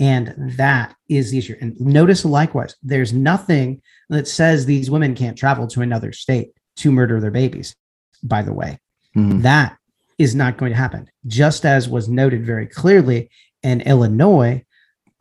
[0.00, 5.38] and that is the issue and notice likewise there's nothing that says these women can't
[5.38, 7.74] travel to another state to murder their babies
[8.22, 8.78] by the way
[9.16, 9.42] Mhm.
[9.42, 9.76] That
[10.18, 11.08] is not going to happen.
[11.26, 13.30] Just as was noted very clearly
[13.62, 14.64] in Illinois,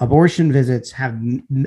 [0.04, 1.18] abortion visits have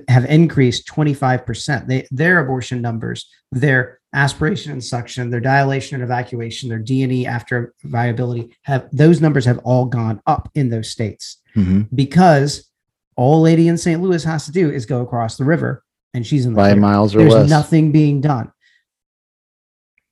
[0.08, 1.86] have increased 25%.
[1.86, 7.74] They, their abortion numbers, their aspiration and suction, their dilation and evacuation, their D&E after
[7.84, 11.88] viability have those numbers have all gone up in those states Mhm.
[11.94, 12.68] because
[13.16, 14.00] all lady in St.
[14.02, 15.82] Louis has to do is go across the river
[16.14, 17.50] and she's in the Five miles or There's less.
[17.50, 18.50] nothing being done.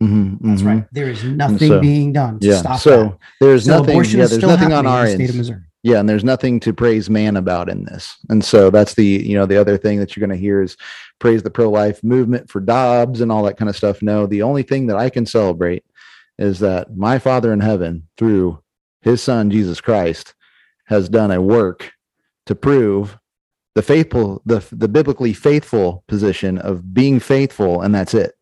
[0.02, 0.66] Mhm, That's mhm.
[0.66, 0.84] right.
[0.92, 2.56] There is nothing so- being done to Yeah.
[2.58, 3.18] stop So that.
[3.40, 3.96] there's So nothing.
[4.04, 5.60] Yeah, there's nothing on our the state of Missouri.
[5.84, 8.16] Yeah, and there's nothing to praise man about in this.
[8.30, 10.78] And so that's the, you know, the other thing that you're going to hear is
[11.18, 14.00] praise the pro-life movement for Dobbs and all that kind of stuff.
[14.00, 15.84] No, the only thing that I can celebrate
[16.38, 18.62] is that my Father in heaven through
[19.02, 20.34] his son Jesus Christ
[20.86, 21.92] has done a work
[22.46, 23.18] to prove
[23.74, 28.32] the faithful the the biblically faithful position of being faithful and that's it.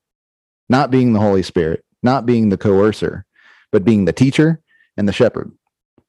[0.68, 3.24] Not being the Holy Spirit, not being the coercer,
[3.72, 4.60] but being the teacher
[4.96, 5.50] and the shepherd.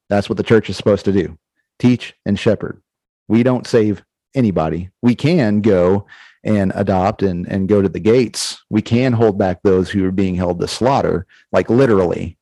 [0.08, 1.38] That's what the church is supposed to do
[1.78, 2.80] teach and shepherd.
[3.28, 4.90] We don't save anybody.
[5.02, 6.06] We can go
[6.44, 8.62] and adopt and, and go to the gates.
[8.68, 12.38] We can hold back those who are being held to slaughter, like literally.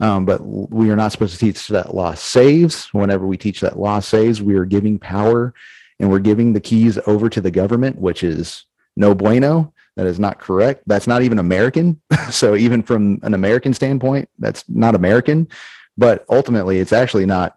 [0.00, 2.86] Um, but we are not supposed to teach that law saves.
[2.92, 5.54] Whenever we teach that law saves, we are giving power
[6.00, 8.64] and we're giving the keys over to the government, which is
[8.96, 9.72] no bueno.
[9.96, 10.84] That is not correct.
[10.86, 12.00] That's not even American.
[12.30, 15.48] so even from an American standpoint, that's not American
[15.96, 17.56] but ultimately it's actually not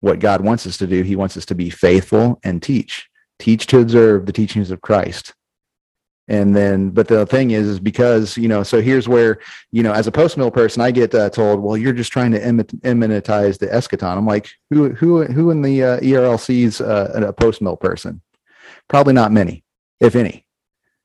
[0.00, 1.02] what god wants us to do.
[1.02, 3.08] He wants us to be faithful and teach.
[3.38, 5.34] Teach to observe the teachings of christ.
[6.28, 9.38] And then but the thing is is because you know so here's where
[9.72, 12.32] you know as a post mill person i get uh, told well you're just trying
[12.32, 14.18] to immanentize the eschaton.
[14.18, 18.20] I'm like who who who in the uh, erlc's uh, a post mill person?
[18.88, 19.64] Probably not many
[20.00, 20.46] if any.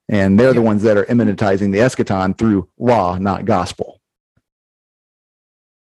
[0.09, 3.92] And they're the ones that are immanentizing the eschaton through law not gospel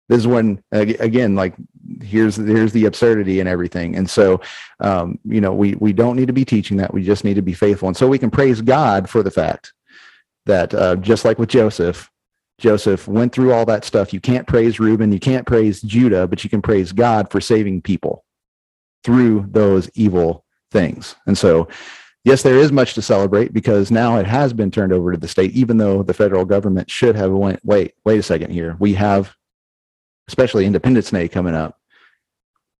[0.09, 1.55] this is when again like
[2.01, 3.95] here's here's the absurdity and everything.
[3.95, 4.41] And so
[4.79, 6.93] um you know we we don't need to be teaching that.
[6.93, 7.87] We just need to be faithful.
[7.87, 9.73] And so we can praise god for the fact
[10.45, 12.09] that uh just like with joseph
[12.59, 14.13] joseph went through all that stuff.
[14.13, 15.11] You can't praise reuben.
[15.11, 18.25] You can't praise judah but you can praise god for saving people
[19.03, 21.15] through those evil things.
[21.27, 21.69] And so
[22.25, 25.27] yes there is much to celebrate because now it has been turned over to the
[25.29, 28.75] state even though the federal government should have went wait wait a second here.
[28.79, 29.33] We have
[30.27, 31.79] especially Independence Day coming up,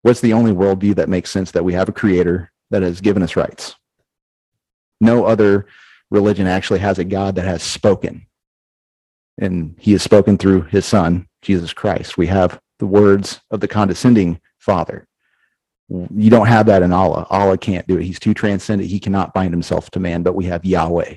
[0.02, 3.22] what's the only worldview that makes sense that we have a creator that has given
[3.22, 3.76] us rights?
[5.00, 5.66] No other
[6.10, 8.26] religion actually has a God that has spoken.
[9.38, 12.16] And he has spoken through his son, Jesus Christ.
[12.16, 15.06] We have the words of the condescending Father.
[15.88, 17.26] You don't have that in Allah.
[17.30, 18.04] Allah can't do it.
[18.04, 18.90] He's too transcendent.
[18.90, 21.16] He cannot bind himself to man, but we have Yahweh.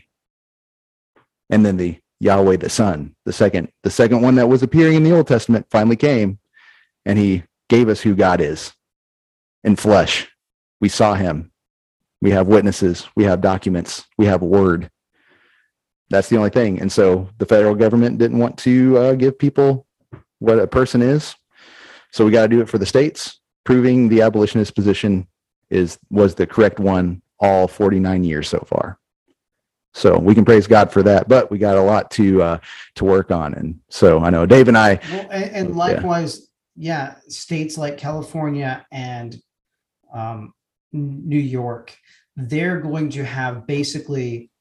[1.49, 5.03] And then the Yahweh the Son, the second, the second one that was appearing in
[5.03, 6.39] the Old Testament finally came
[7.05, 8.73] and he gave us who God is
[9.63, 10.27] in flesh.
[10.81, 11.51] We saw him.
[12.21, 13.07] We have witnesses.
[13.15, 14.05] We have documents.
[14.17, 14.89] We have word.
[16.09, 16.79] That's the only thing.
[16.79, 19.85] And so the federal government didn't want to uh, give people
[20.39, 21.35] what a person is.
[22.11, 25.27] So we got to do it for the states, proving the abolitionist position
[25.69, 28.97] is was the correct one all 49 years so far.
[29.97, 32.57] So we can praise God for that, but we got a lot to uh,
[32.95, 33.55] to work on.
[33.55, 38.85] And so I know Dave and I, Well, and, and likewise, yeah, states like California
[38.91, 39.35] and
[40.13, 40.53] um,
[40.93, 41.97] New York,
[42.35, 44.51] they're going to have basically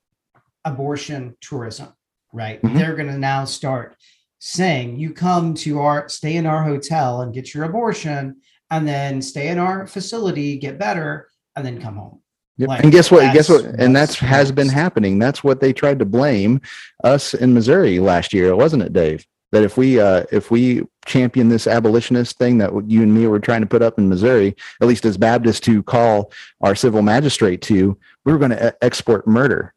[0.65, 1.89] abortion tourism,
[2.33, 2.61] right?
[2.63, 2.75] Mhm.
[2.75, 3.95] They're going to now start
[4.39, 8.37] saying, you come to our, stay in our hotel and get your abortion,
[8.71, 12.21] and then stay in our facility, get better, and then come home.
[12.59, 12.69] Yep.
[12.69, 13.35] Like, and guess what?
[13.35, 13.65] Guess what?
[13.65, 15.19] And that's has been happening.
[15.19, 16.61] That's what they tried to blame
[17.05, 19.27] us in Missouri last year, wasn't it, Dave?
[19.53, 23.39] That if we uh, if we champion this abolitionist thing that you and me were
[23.39, 27.63] trying to put up in Missouri, at least as Baptists to call our civil magistrate
[27.63, 29.75] to, we were going to e- export murder.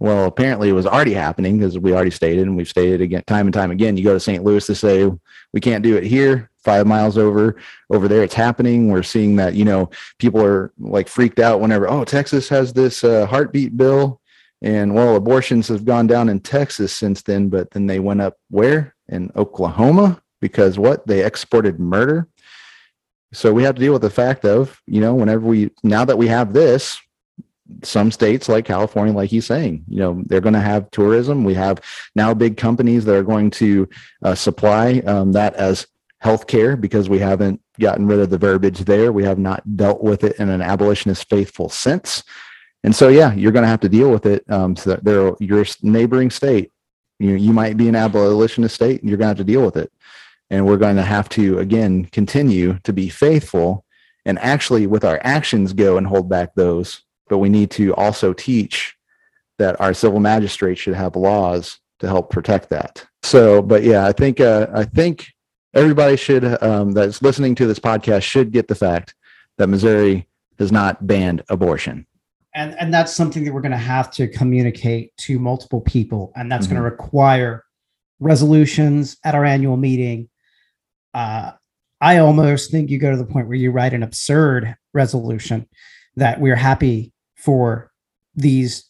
[0.00, 3.46] Well, apparently it was already happening because we already stated, and we've stated again time
[3.46, 3.96] and time again.
[3.96, 4.42] You go to St.
[4.42, 5.08] Louis to say
[5.52, 6.50] we can't do it here.
[6.64, 7.56] Five miles over
[7.90, 8.88] over there, it's happening.
[8.88, 13.02] We're seeing that you know people are like freaked out whenever oh Texas has this
[13.02, 14.20] uh, heartbeat bill,
[14.60, 18.36] and well abortions have gone down in Texas since then, but then they went up
[18.50, 22.28] where in Oklahoma because what they exported murder.
[23.32, 26.18] So we have to deal with the fact of you know whenever we now that
[26.18, 27.00] we have this
[27.82, 31.44] some states like California, like he's saying, you know, they're going to have tourism.
[31.44, 31.80] We have
[32.14, 33.88] now big companies that are going to
[34.22, 35.86] uh, supply um, that as
[36.22, 39.12] healthcare because we haven't gotten rid of the verbiage there.
[39.12, 42.22] We have not dealt with it in an abolitionist faithful sense.
[42.84, 44.44] And so, yeah, you're going to have to deal with it.
[44.50, 46.70] Um, so that there, your neighboring state,
[47.22, 49.76] you you might be an abolitionist state and you're going to have to deal with
[49.76, 49.92] it
[50.50, 53.84] and we're going to have to again continue to be faithful
[54.24, 58.32] and actually with our actions go and hold back those but we need to also
[58.32, 58.96] teach
[59.58, 64.12] that our civil magistrates should have laws to help protect that so but yeah i
[64.12, 65.32] think uh, i think
[65.74, 69.14] everybody should um, that's listening to this podcast should get the fact
[69.58, 70.26] that missouri
[70.58, 72.06] has not banned abortion
[72.54, 76.50] and and that's something that we're going to have to communicate to multiple people and
[76.52, 76.84] that's going Mhm.
[76.84, 77.64] to require
[78.20, 80.28] resolutions at our annual meeting
[81.14, 81.52] uh,
[82.00, 85.66] i almost think you go to the point where you write an absurd resolution
[86.16, 87.90] that we're happy for
[88.34, 88.84] these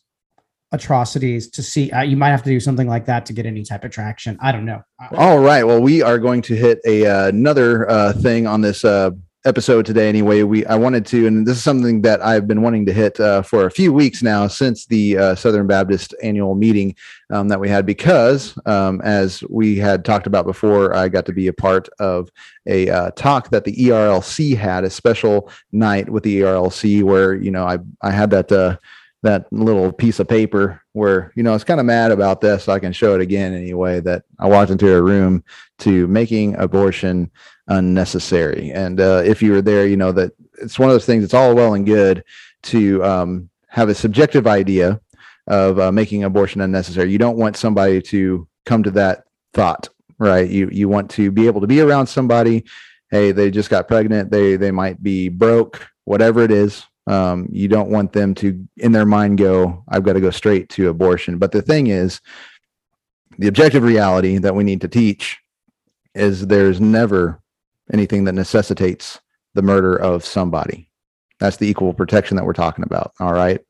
[0.73, 3.63] atrocities to see uh, you might have to do something like that to get any
[3.63, 4.83] type of traction i don't know
[5.17, 5.65] All right.
[5.65, 9.11] Well, we are going to hit a uh, another uh, thing on this uh,
[9.45, 10.09] episode today.
[10.09, 13.19] Anyway, we I wanted to, and this is something that I've been wanting to hit
[13.19, 16.95] uh, for a few weeks now since the uh, Southern Baptist annual meeting
[17.31, 21.33] um, that we had, because um, as we had talked about before, I got to
[21.33, 22.31] be a part of
[22.67, 27.51] a uh, talk that the ERLC had, a special night with the ERLC, where you
[27.51, 28.53] know I I had that.
[28.53, 28.77] Uh,
[29.23, 32.65] that little piece of paper where you know I was kind of mad about this.
[32.65, 34.01] So I can show it again anyway.
[34.01, 35.45] That I walked into a room
[35.79, 37.31] to making abortion
[37.69, 38.73] unnecessary.
[38.73, 41.25] And uh, if you were there, you know that it's one of those things.
[41.25, 42.25] It's all well and good
[42.65, 45.01] to um, have a subjective idea
[45.47, 47.11] of uh, making abortion unnecessary.
[47.11, 50.49] You don't want somebody to come to that thought, right?
[50.49, 52.65] You you want to be able to be around somebody.
[53.11, 54.31] Hey, they just got pregnant.
[54.31, 56.85] They they might be broke, whatever it is.
[57.07, 60.69] Um, you don't want them to, in their mind, go, "I've got to go straight
[60.71, 62.21] to abortion." But the thing is,
[63.39, 65.39] the objective reality that we need to teach
[66.15, 67.41] is there's never
[67.93, 69.21] anything that necessitates
[69.55, 70.89] the murder of somebody.
[71.41, 73.13] That's the equal protection that we're talking about.
[73.19, 73.61] All right.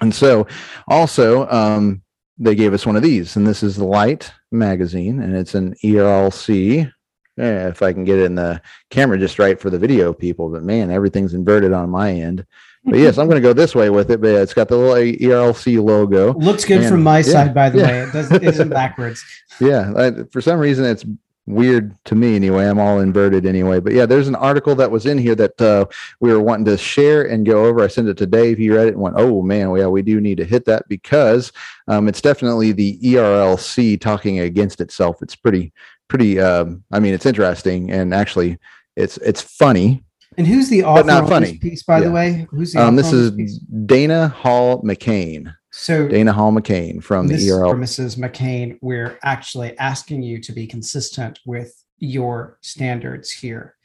[0.00, 0.46] And so
[0.88, 2.02] also, um,
[2.38, 5.74] they gave us one of these, and this is the Light magazine, and it's an
[5.84, 6.90] ERLC.
[7.36, 10.50] Yeah, if I can get it in the camera just right for the video people,
[10.50, 12.44] but man, everything's inverted on my end.
[12.84, 14.96] But yes, I'm going to go this way with it, but it's got the little
[14.96, 16.34] ERLC logo.
[16.34, 17.86] looks good Man, from my yeah, side by the yeah.
[17.86, 18.00] way.
[18.00, 19.24] It doesn't isn't backwards.
[19.60, 21.04] Yeah I, for some reason it's
[21.46, 22.66] weird to me anyway.
[22.66, 23.78] I'm all inverted anyway.
[23.78, 25.84] But yeah there's an article that was in here that uh,
[26.20, 27.82] we were wanting to share and go over.
[27.82, 28.58] I sent it to dave.
[28.58, 30.88] He read it and went oh man well, yeah we do need to hit that
[30.88, 31.52] because
[31.86, 35.22] um, it's definitely the erlc talking against itself.
[35.22, 35.72] It's pretty
[36.08, 38.58] pretty um, i mean it's interesting and actually
[38.96, 40.02] it's it's funny
[40.38, 41.52] and who's the author not on funny.
[41.52, 43.58] this piece by the way who's the um, this is piece?
[43.86, 48.16] dana hall mccain so dana hall mccain from the erl Mrs.
[48.16, 53.76] McCain, we're actually asking you to be consistent with your standards here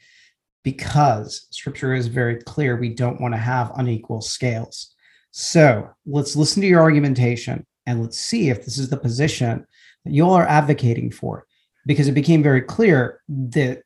[0.64, 2.76] because scripture is very clear.
[2.76, 4.94] We don't want to have unequal scales.
[5.30, 9.66] So let's listen to your argumentation and let's see if this is the position
[10.04, 11.46] that you all are advocating for
[11.86, 13.82] because it became very clear that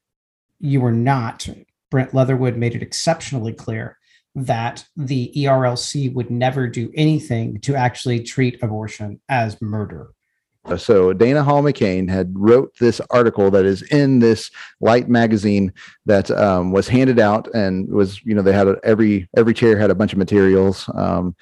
[0.59, 1.49] you were not.
[1.93, 3.99] Brent Leatherwood made it exceptionally clear
[4.35, 10.15] that the ERLC would never do anything to actually treat abortion as murder.
[10.79, 14.51] so Dana Hall McCain had wrote this article that is in this
[14.81, 15.71] Light magazine
[16.07, 19.77] that um, was handed out and was you know they had a, every every chair
[19.77, 21.37] had a bunch of materials um,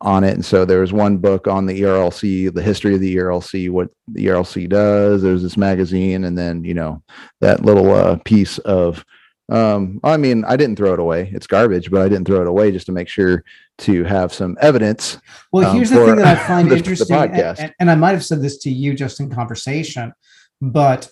[0.00, 3.16] on it and so there was one book on the ERLC the history of the
[3.16, 7.02] ERLC what the ERLC does there's this magazine and then you know
[7.42, 9.04] that little uh, piece of
[9.48, 12.46] um, I mean I didn't throw it away it's garbage but I didn't throw it
[12.48, 13.44] away just to make sure
[13.78, 15.18] to have some evidence
[15.52, 17.58] Well, um, here's the thing that I find the- the interesting, and- podcast.
[17.60, 20.12] and, and I might have said this to you just in conversation,
[20.60, 21.10] but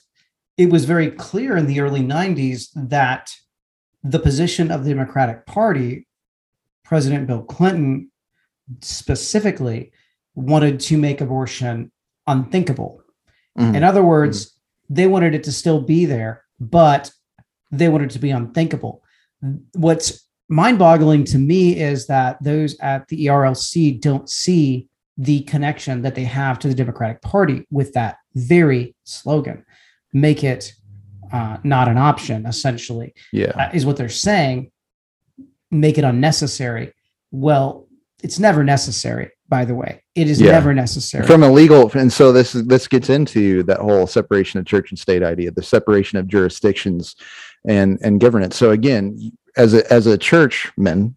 [0.56, 3.30] it was very clear in the early 90s that
[4.02, 6.06] the position of the Democratic Party,
[6.84, 8.10] President Bill Clinton
[8.80, 9.92] specifically,
[10.34, 11.90] wanted to make abortion
[12.26, 13.02] unthinkable.
[13.58, 13.76] Mhm.
[13.76, 14.52] In other words,
[14.88, 17.10] they wanted it to still be there, but
[17.78, 19.02] they wanted it to be unthinkable.
[19.74, 26.02] What's mind boggling to me is that those at the ERLC don't see the connection
[26.02, 29.64] that they have to the Democratic Party with that very slogan
[30.12, 30.72] make it
[31.32, 34.70] uh, not an option, essentially, yeah uh, is what they're saying.
[35.70, 36.92] Make it unnecessary.
[37.32, 37.88] Well,
[38.22, 40.02] it's never necessary, by the way.
[40.14, 40.52] It is Yeah.
[40.52, 41.26] never necessary.
[41.26, 44.98] from a legal and so this this gets into that whole separation of church and
[44.98, 47.16] state idea the separation of jurisdictions
[47.66, 51.16] and and governance so again as a as a churchman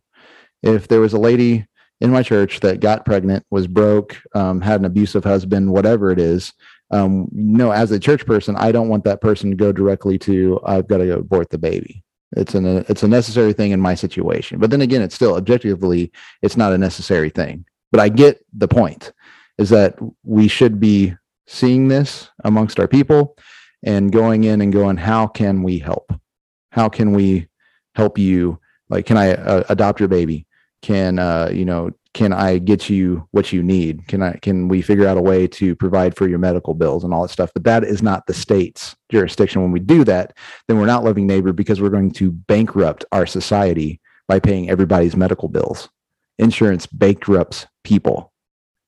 [0.64, 1.66] if there was a lady
[2.00, 6.20] in my church that got pregnant was broke um, had an abusive husband whatever it
[6.20, 6.54] is
[6.92, 10.60] um, no as a church person i don't want that person to go directly to
[10.66, 12.04] i've got to abort the baby.
[12.36, 14.60] It's an it's a necessary thing in my situation.
[14.60, 17.66] But then again it's still objectively it's not a necessary thing.
[17.92, 19.14] But I get the point
[19.58, 21.16] is that we should be
[21.48, 23.38] seeing this amongst our people
[23.84, 26.12] and going in and going, how can we help?
[26.78, 27.48] How can we
[27.96, 28.60] help you?
[28.88, 30.46] Like, can I uh, adopt your baby?
[30.84, 34.08] Can, uh, you know, can I get you what you need?
[34.08, 37.16] Can I, can we figure out a way to provide for your medical bills and
[37.16, 37.50] all that stuff?
[37.52, 39.64] But that is not the state's jurisdiction.
[39.64, 43.26] When we do that, then we're not loving neighbor because we're going to bankrupt our
[43.26, 45.90] society by paying everybody's medical bills.
[46.38, 48.32] Insurance bankrupts people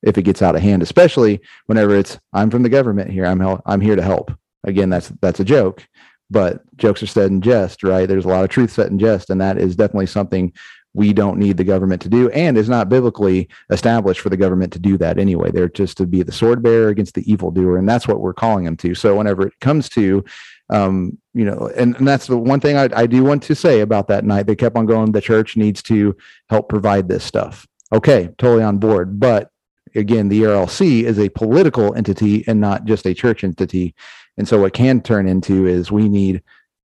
[0.03, 3.25] if it gets out of hand, especially whenever it's I'm from the government here.
[3.25, 4.31] I'm hel- I'm here to help.
[4.63, 5.87] Again, that's that's a joke,
[6.29, 8.07] but jokes are said in jest, right?
[8.07, 10.53] There's a lot of truth said in jest, and that is definitely something
[10.93, 14.73] we don't need the government to do, and is not biblically established for the government
[14.73, 15.51] to do that anyway.
[15.51, 18.65] They're just to be the sword bearer against the evildoer, and that's what we're calling
[18.65, 18.95] them to.
[18.95, 20.23] So whenever it comes to
[20.69, 23.81] um, you know, and, and that's the one thing I, I do want to say
[23.81, 24.45] about that night.
[24.45, 26.15] They kept on going, the church needs to
[26.49, 27.67] help provide this stuff.
[27.91, 29.19] Okay, totally on board.
[29.19, 29.49] But
[29.95, 33.95] again, the rlc is a political entity and not just a church entity.
[34.39, 36.41] And so what can turn into is we need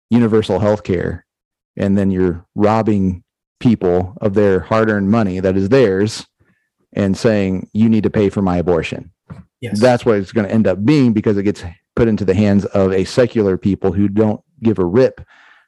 [0.10, 1.26] universal health care.
[1.76, 3.24] And then you're robbing
[3.60, 6.26] people of their hard earned money that is theirs
[6.94, 9.12] and saying, you need to pay for my abortion.
[9.60, 9.82] Yes.
[9.82, 11.64] That's what it's going to end up being because it gets
[11.96, 15.22] put into the hands of a secular people who don't give a rip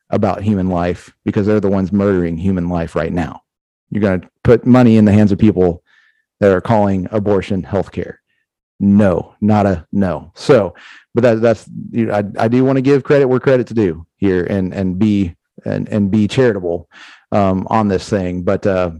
[0.09, 3.41] about human life because they're the ones murdering human life right now.
[3.89, 5.83] You're going to put money in the hands of people
[6.39, 8.15] that are calling abortion healthcare.
[8.79, 10.31] No, not a no.
[10.35, 10.75] So,
[11.13, 14.05] but that, that's you know, I, I do want to give credit where credit's due
[14.17, 15.35] here and and be
[15.65, 16.89] and and be charitable
[17.31, 18.43] um, on this thing.
[18.43, 18.91] But uh,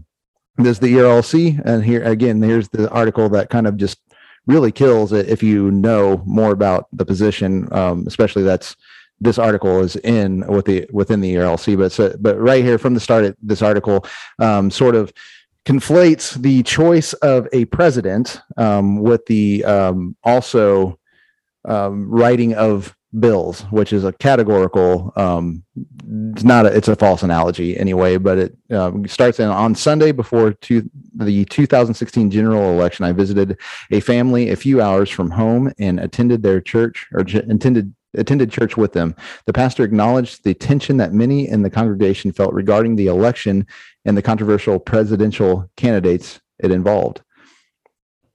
[0.56, 3.98] there's the ERLC, and here again, here's the article that kind of just
[4.46, 8.76] really kills it if you know more about the position, um, especially that's
[9.20, 11.76] this article is in with the within the ERLC.
[11.78, 14.06] But so, but right here from the start, this article
[14.38, 15.12] um, sort of
[15.64, 20.98] conflates the choice of a president um, with the um, also
[21.64, 25.12] um, writing of bills, which is a categorical.
[25.16, 25.64] Um,
[26.32, 30.12] it's not a, it's a false analogy anyway, but it um, starts in on Sunday
[30.12, 33.04] before to the 2016 general election.
[33.04, 33.58] I visited
[33.90, 38.50] a family a few hours from home and attended their church or j- attended attended
[38.50, 39.14] church with them.
[39.46, 43.66] The pastor acknowledged the tension that many in the congregation felt regarding the election
[44.04, 47.22] and the controversial presidential candidates it involved.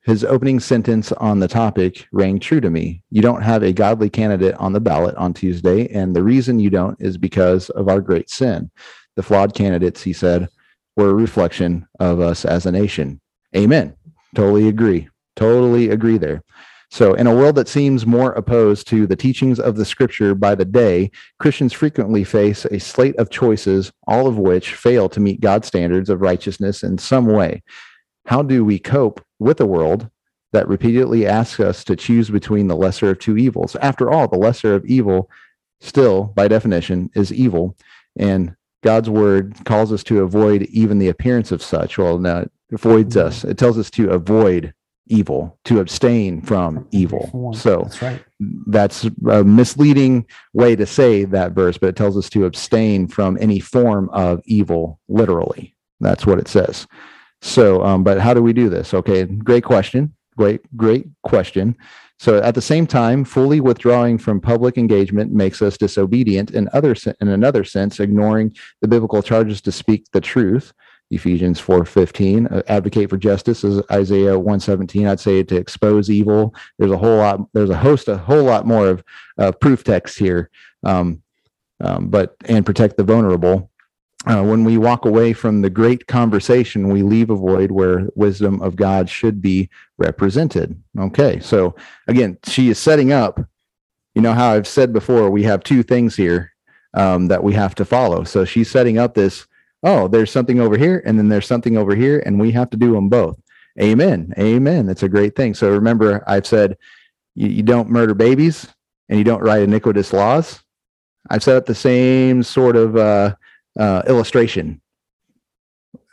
[0.04, 3.04] His opening sentence on the topic rang true to me.
[3.12, 6.70] You don't have a godly candidate on the ballot on Tuesday, and the reason you
[6.70, 8.72] don't is because of our great sin.
[9.16, 10.48] The flawed candidates, he said,
[10.96, 13.20] were a reflection of us as a nation.
[13.56, 13.96] Amen.
[14.36, 15.10] Totally agree.
[15.36, 16.44] Totally agree there.
[16.92, 20.56] So, in a world that seems more opposed to the teachings of the scripture by
[20.56, 25.40] the day, Christians frequently face a slate of choices, all of which fail to meet
[25.40, 27.62] God's standards of righteousness in some way.
[28.30, 30.08] How do we cope with a world
[30.54, 33.76] that repeatedly asks us to choose between the lesser of two evils?
[33.78, 35.32] After all, the lesser of evil,
[35.80, 37.76] still, by definition, is evil.
[38.20, 41.98] And God's word calls us to avoid even the appearance of such.
[41.98, 43.44] Well, no, it avoids us.
[43.44, 44.76] It tells us to avoid
[45.08, 47.56] evil, to abstain from evil.
[47.56, 48.24] So that's right.
[48.68, 53.40] that's a misleading way to say that verse, but it tells us to abstain from
[53.42, 55.76] any form of evil, literally.
[56.00, 56.86] That's what it says.
[57.42, 58.94] So, um, but how do we do this?
[58.94, 60.14] Okay, great question.
[60.38, 61.76] Great, great question.
[62.18, 66.52] So, at the same time, fully withdrawing from public engagement makes us disobedient.
[66.52, 70.74] In other, in another sense, ignoring the biblical charges to speak the truth.
[71.12, 75.08] Ephesians 4:15, uh, advocate for justice is Isaiah 117.
[75.08, 76.54] I'd say to expose evil.
[76.78, 77.48] There's a whole lot.
[77.54, 79.04] There's a host, a whole lot more of
[79.38, 80.50] uh, proof text here.
[80.84, 81.24] Um,
[81.82, 83.69] um, but and protect the vulnerable.
[84.26, 88.62] Uh, when we walk away from the great conversation, we leave a void where wisdom
[88.62, 90.82] of God should be represented.
[91.00, 91.74] Okay, so
[92.08, 93.40] again, she is setting up.
[94.16, 96.52] You know how I've said before, we have two things here
[96.94, 98.26] um, that we have to follow.
[98.26, 99.48] So she's setting up this.
[99.84, 102.78] Oh, there's something over here, and then there's something over here, and we have to
[102.78, 103.40] do them both.
[103.82, 104.34] Amen.
[104.38, 104.86] Amen.
[104.86, 105.54] That's a great thing.
[105.54, 106.78] So remember, I've said
[107.36, 108.68] you, you don't murder babies
[109.08, 110.62] and you don't write iniquitous laws.
[111.30, 113.36] I've set up the same sort of uh,
[113.80, 114.82] uh, illustration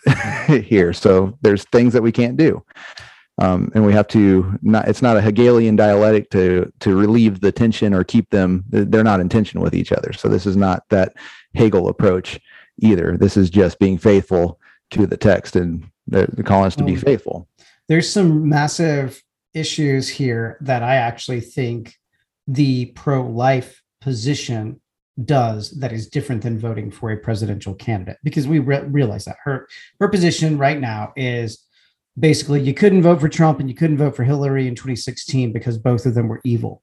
[0.46, 0.92] here.
[0.92, 2.64] So there's things that we can't do.
[3.38, 7.52] Um, and we have to not it's not a hegelian dialectic to to relieve the
[7.52, 10.84] tension or keep them they're not in tension with each other so this is not
[10.88, 11.12] that
[11.54, 12.40] hegel approach
[12.78, 14.58] either this is just being faithful
[14.90, 17.46] to the text and they're, they're calling us to be faithful
[17.88, 21.96] there's some massive issues here that I actually think
[22.46, 24.80] the pro life position
[25.24, 29.36] does that is different than voting for a presidential candidate because we re- realize that
[29.42, 29.66] her
[29.98, 31.64] her position right now is
[32.18, 35.78] basically you couldn't vote for Trump and you couldn't vote for Hillary in 2016 because
[35.78, 36.82] both of them were evil.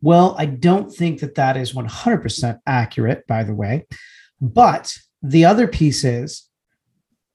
[0.00, 3.86] Well, I don't think that that is 100% accurate, by the way.
[4.40, 6.48] But the other piece is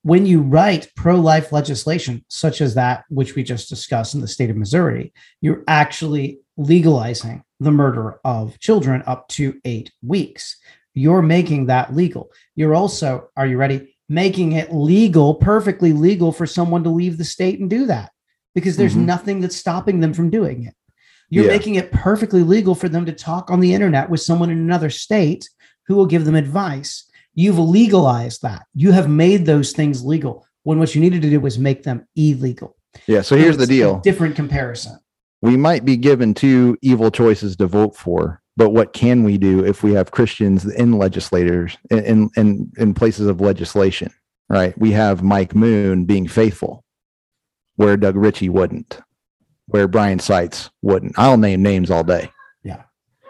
[0.04, 4.28] when you write pro life legislation, such as that which we just discussed in the
[4.28, 10.58] state of Missouri, you're actually legalizing the murder of children up to eight weeks.
[10.96, 12.32] You're making that legal.
[12.56, 13.96] You're also, are you ready?
[14.10, 18.12] Making it legal, perfectly legal for someone to leave the state and do that
[18.56, 19.06] because there's Mhm.
[19.06, 20.74] nothing that's stopping them from doing it.
[21.30, 21.52] You're Yeah.
[21.52, 24.90] making it perfectly legal for them to talk on the internet with someone in another
[24.90, 25.48] state
[25.88, 27.06] who will give them advice.
[27.36, 28.64] You've legalized that.
[28.74, 32.06] You have made those things legal when what you needed to do was make them
[32.16, 32.76] illegal.
[33.08, 33.22] Yeah.
[33.22, 34.00] So here's the it's deal.
[34.00, 34.98] different comparison.
[35.42, 39.66] We might be given two evil choices to vote for but what can we do
[39.66, 44.12] if we have christians in legislators in in in places of legislation
[44.50, 46.84] right we have mike moon being faithful
[47.76, 49.00] where doug Richey wouldn't
[49.68, 52.30] where brian seitz wouldn't i'll name names all day.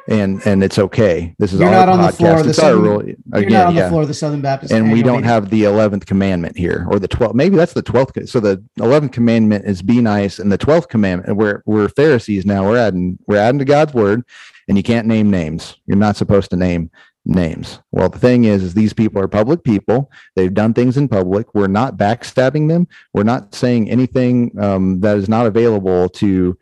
[0.08, 1.36] And and it's okay.
[1.38, 2.18] This is You're our not on the podcast.
[2.18, 3.84] floor of the Southern- rule You're not on yeah.
[3.84, 4.74] the floor of the Southern Baptist.
[4.74, 5.30] and we don't meeting.
[5.30, 9.12] have the 11th commandment here or the 12th maybe that's the 12th so the 11th
[9.12, 12.68] commandment is be nice and the 12th commandment we're we're pharisees now.
[12.68, 14.24] We're adding we're adding to god's word
[14.68, 15.78] and you can't name names.
[15.86, 16.90] You're not supposed to name
[17.24, 17.80] names.
[17.92, 20.10] Well the thing is is these people are public people.
[20.36, 21.54] They've done things in public.
[21.54, 22.88] We're not backstabbing them.
[23.14, 26.58] We're not saying anything um, that is not available to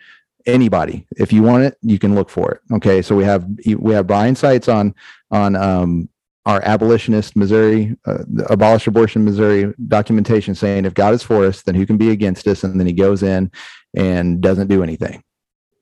[0.49, 3.47] anybody if you want it you can look for it okay so we have
[3.77, 4.93] we have brian Seitz on
[5.31, 6.09] on um,
[6.45, 11.75] our abolitionist Missouri, uh, abolish abortion Missouri documentation saying if God is for us, then
[11.75, 12.63] who can be against us?
[12.63, 13.51] And then he goes in
[13.95, 15.23] and doesn't do anything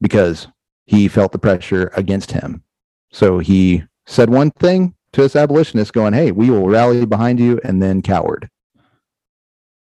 [0.01, 0.47] because
[0.85, 2.63] he felt the pressure against him.
[3.11, 7.61] So he said one thing to us abolitionists, going, Hey, we will rally behind you,
[7.63, 8.49] and then coward.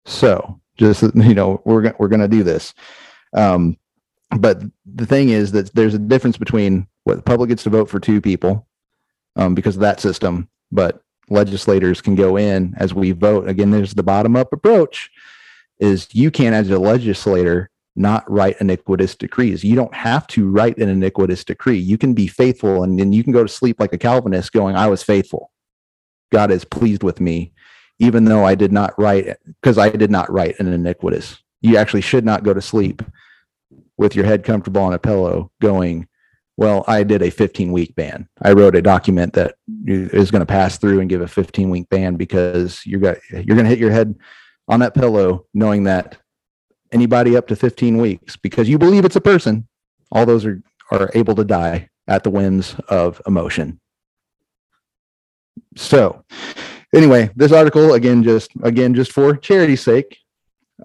[0.05, 2.73] So just, you know, we're, we're going to do this.
[3.33, 3.77] Um,
[4.37, 7.89] but the thing is that there's a difference between what the public gets to vote
[7.89, 8.67] for two people
[9.35, 10.49] um, because of that system.
[10.71, 13.47] But legislators can go in as we vote.
[13.47, 15.11] Again, there's the bottom up approach
[15.79, 19.63] is you can as a legislator not write iniquitous decrees.
[19.63, 21.77] You don't have to write an iniquitous decree.
[21.77, 24.75] You can be faithful and then you can go to sleep like a Calvinist going,
[24.75, 25.51] I was faithful.
[26.31, 27.53] God is pleased with me,
[27.99, 31.37] even though I did not write because I did not write an iniquitous.
[31.61, 33.03] You actually should not go to sleep
[33.97, 36.07] with your head comfortable on a pillow going,
[36.57, 38.27] well, I did a 15 week ban.
[38.41, 41.89] I wrote a document that is going to pass through and give a 15 week
[41.89, 44.15] ban because you're got you're going to hit your head
[44.67, 46.17] on that pillow knowing that
[46.91, 49.67] anybody up to 15 weeks because you believe it's a person,
[50.11, 53.79] all those are are able to die at the whims of emotion.
[55.75, 56.23] So,
[56.93, 60.19] anyway, this article again just again just for charity's sake,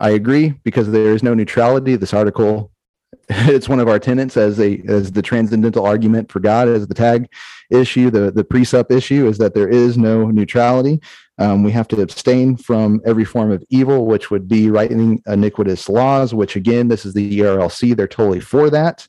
[0.00, 1.96] I agree because there is no neutrality.
[1.96, 2.72] This article
[3.30, 6.94] it's one of our tenants as a as the transcendental argument for God as the
[6.94, 7.28] tag
[7.70, 8.10] issue.
[8.10, 11.00] The the precept issue is that there is no neutrality.
[11.38, 15.88] Um, we have to abstain from every form of evil, which would be writing iniquitous
[15.88, 16.34] laws.
[16.34, 17.96] Which again, this is the ERLC.
[17.96, 19.06] They're totally for that.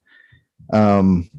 [0.72, 1.30] Um,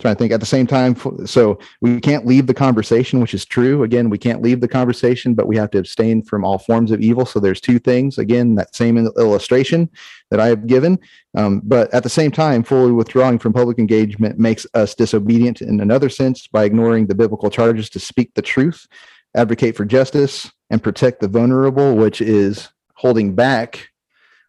[0.00, 0.96] trying to think at the same time
[1.26, 3.82] so we can't leave the conversation which is true.
[3.82, 7.00] Again we can't leave the conversation but we have to abstain from all forms of
[7.00, 7.26] evil.
[7.26, 9.88] So there's two things again that same illustration
[10.30, 10.98] that i have given.
[11.36, 15.80] Um, but at the same time fully withdrawing from public engagement makes us disobedient in
[15.80, 18.86] another sense by ignoring the biblical charges to speak the truth
[19.34, 23.90] advocate for justice and protect the vulnerable which is holding back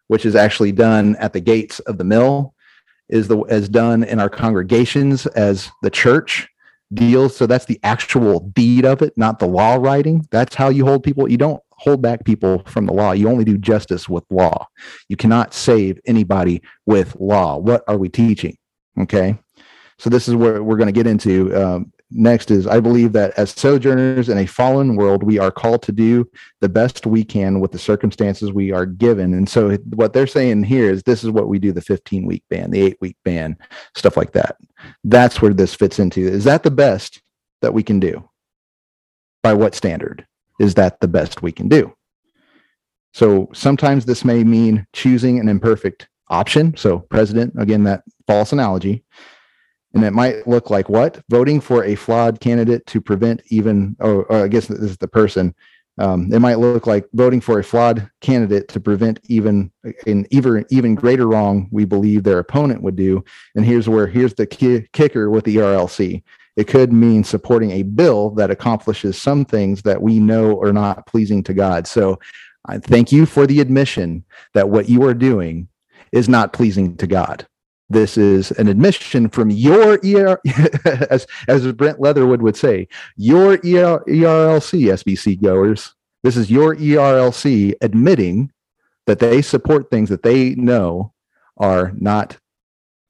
[0.08, 2.54] which is actually done at the gates of the mill
[3.08, 6.48] is the as done in our congregations as the church
[6.94, 7.36] deals.
[7.36, 10.26] So that's the actual deed of it not the law writing.
[10.30, 11.30] That's how you hold people.
[11.30, 13.12] You don't hold back people from the law.
[13.12, 14.66] You only do justice with law.
[15.08, 17.58] You cannot save anybody with law.
[17.58, 18.56] What are we teaching?
[19.00, 19.38] Okay.
[19.98, 23.32] So this is where we're going to get into um, next is i believe that
[23.36, 26.28] as sojourners in a fallen world we are called to do
[26.60, 29.34] the best we can with the circumstances we are given.
[29.34, 32.44] And so what they're saying here is this is what we do the 15 week
[32.48, 33.56] ban the 8 week ban
[33.96, 34.56] stuff like that.
[35.04, 36.20] That's where this fits into.
[36.20, 37.20] Is that the best
[37.60, 38.28] that we can do?
[39.42, 40.26] By what standard
[40.60, 41.92] is that the best we can do?
[43.12, 46.76] So sometimes this may mean choosing an imperfect option.
[46.76, 49.04] So president again that false analogy
[49.94, 54.24] and it might look like what voting for a flawed candidate to prevent even or,
[54.24, 55.54] or i guess this is the person
[55.98, 59.70] um, it might look like voting for a flawed candidate to prevent even
[60.06, 63.22] an even even greater wrong we believe their opponent would do
[63.54, 66.22] and here's where here's the ki- kicker with the RLC.
[66.56, 71.06] it could mean supporting a bill that accomplishes some things that we know are not
[71.06, 72.18] pleasing to god so
[72.66, 74.24] I thank you for the admission
[74.54, 75.68] that what you are doing
[76.12, 77.46] is not pleasing to God.
[77.92, 80.40] This is an admission from your ER,
[81.10, 85.94] as, as Brent Leatherwood would say, your ER, ERLC SBC goers.
[86.22, 88.50] This is your ERLC admitting
[89.06, 91.12] that they support things that they know
[91.58, 92.38] are not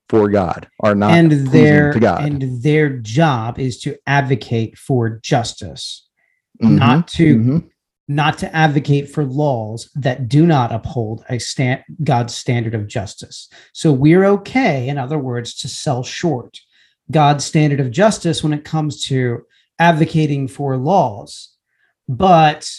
[0.09, 2.24] for God, are not and their to God.
[2.24, 6.09] and their job is to advocate for justice,
[6.61, 7.70] Mhm, not to mhm.
[8.15, 13.49] Not to advocate for laws that do not uphold a stand God's standard of justice.
[13.73, 16.61] So we're okay, in other words, to sell short
[17.11, 19.43] God's standard of justice when it comes to
[19.79, 21.57] advocating for laws.
[22.09, 22.71] But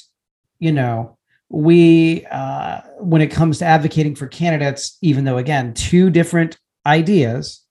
[0.60, 1.18] you know,
[1.50, 7.62] we uh, when it comes to advocating for candidates, even though again, two different ideas,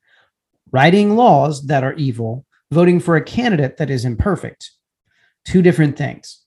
[0.70, 4.70] writing laws that are evil, voting for a candidate that is imperfect,
[5.44, 6.41] two different things.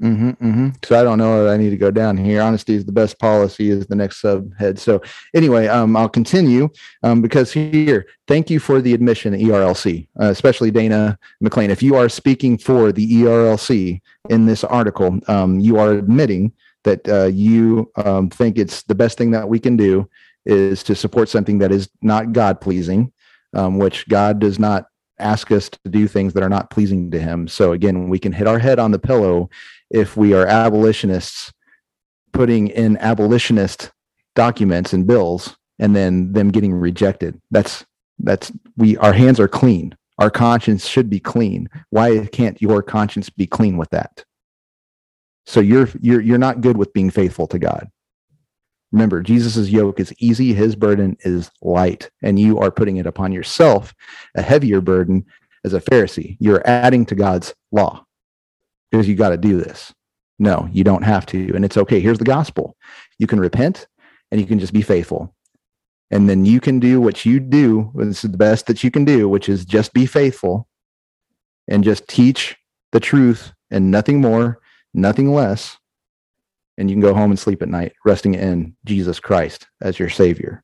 [0.00, 2.42] Hmm hmm So I don't know that I need to go down here.
[2.42, 4.78] Honesty is the best policy is the next subhead.
[4.78, 5.00] So
[5.34, 6.68] anyway, um, I'll continue
[7.02, 11.70] um, because here, thank you for the admission, ERLC, uh, especially Dana McLean.
[11.70, 16.52] If you are speaking for the ERLC in this article, um, you are admitting
[16.84, 20.08] that uh, you um, think it's the best thing that we can do
[20.44, 23.12] is to support something that is not God pleasing,
[23.54, 24.86] um, which God does not
[25.18, 27.48] ask us to do things that are not pleasing to Him.
[27.48, 29.50] So again, we can hit our head on the pillow
[29.90, 31.52] if we are abolitionists
[32.32, 33.92] putting in abolitionist
[34.34, 37.40] documents and bills and then them getting rejected.
[37.50, 37.84] That's
[38.18, 39.96] that's we our hands are clean.
[40.18, 41.68] Our conscience should be clean.
[41.90, 44.24] Why can't your conscience be clean with that?
[45.46, 47.88] So you're you're you're not good with being faithful to god
[48.96, 53.32] remember jesus' yoke is easy his burden is light and you are putting it upon
[53.32, 53.94] yourself
[54.34, 55.24] a heavier burden
[55.64, 58.06] as a pharisee you're adding to god's law
[58.90, 59.92] because you got to do this.
[60.38, 61.52] No, you don't have to.
[61.54, 62.00] And it's okay.
[62.00, 62.76] Here's the gospel
[63.18, 63.86] you can repent
[64.30, 65.34] and you can just be faithful.
[66.10, 67.90] And then you can do what you do.
[67.94, 70.68] This is the best that you can do, which is just be faithful
[71.68, 72.56] and just teach
[72.92, 74.60] the truth and nothing more,
[74.94, 75.76] nothing less.
[76.78, 80.10] And you can go home and sleep at night, resting in Jesus Christ as your
[80.10, 80.62] Savior,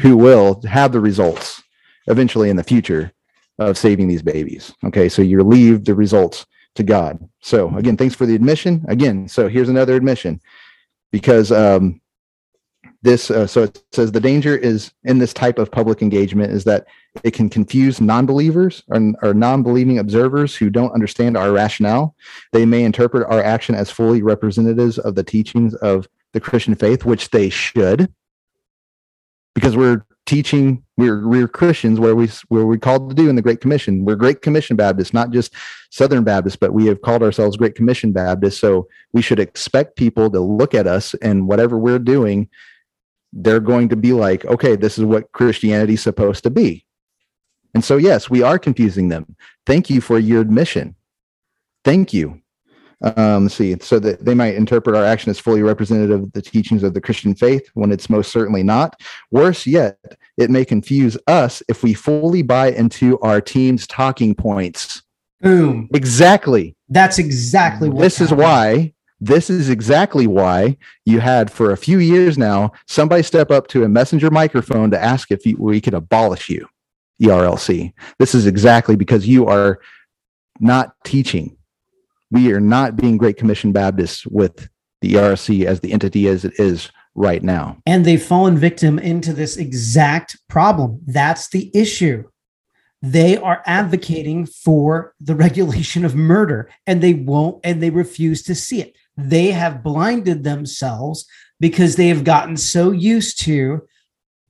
[0.00, 1.62] who will have the results
[2.06, 3.12] eventually in the future
[3.58, 4.72] of saving these babies.
[4.84, 7.18] Okay, so you leave the results to God.
[7.40, 8.84] So again, thanks for the admission.
[8.88, 10.40] Again, so here's another admission
[11.10, 12.00] because um,
[13.02, 13.30] this.
[13.30, 16.86] Uh, so it says the danger is in this type of public engagement is that
[17.24, 22.14] it can confuse non-believers or, or non-believing observers who don't understand our rationale.
[22.52, 27.04] They may interpret our action as fully representatives of the teachings of the Christian faith,
[27.04, 28.12] which they should,
[29.54, 33.42] because we're teaching we're we're Christians where we where we called to do in the
[33.42, 34.04] Great Commission.
[34.04, 35.52] We're Great Commission Baptists, not just
[35.90, 38.58] Southern Baptists, but we have called ourselves Great Commission Baptists.
[38.58, 42.48] So we should expect people to look at us and whatever we're doing,
[43.32, 46.84] they're going to be like, okay, this is what Christianity is supposed to be.
[47.74, 49.36] And so yes, we are confusing them.
[49.66, 50.94] Thank you for your admission.
[51.84, 52.42] Thank you.
[53.16, 56.42] Um, let's see, so that they might interpret our action as fully representative of the
[56.42, 59.00] teachings of the Christian faith when it's most certainly not.
[59.32, 59.98] Worse yet,
[60.36, 65.02] it may confuse us if we fully buy into our team's talking points.
[65.40, 65.88] Boom.
[65.92, 66.76] Exactly.
[66.88, 68.94] That's exactly what This is why.
[69.24, 73.84] This is exactly why you had for a few years now somebody step up to
[73.84, 76.66] a messenger microphone to ask if you, we could abolish you,
[77.22, 77.92] ERLC.
[78.18, 79.80] This is exactly because you are
[80.60, 81.56] not teaching
[82.32, 84.68] we are not being Great Commission Baptists with
[85.02, 87.76] the ERC as the entity as it is right now.
[87.84, 91.00] And they've fallen victim into this exact problem.
[91.06, 92.24] That's the issue.
[93.02, 98.54] They are advocating for the regulation of murder and they won't, and they refuse to
[98.54, 98.96] see it.
[99.16, 101.26] They have blinded themselves
[101.60, 103.82] because they have gotten so used to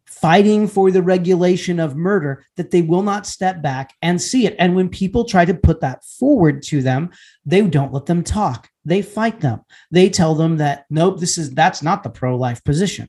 [0.06, 4.54] fighting for the regulation of murder that they will not step back and see it.
[4.58, 7.10] And when people try to put that forward to them,
[7.44, 8.68] they don't let them talk.
[8.84, 9.62] They fight them.
[9.90, 13.08] They tell them that nope, this is that's not the pro-life position.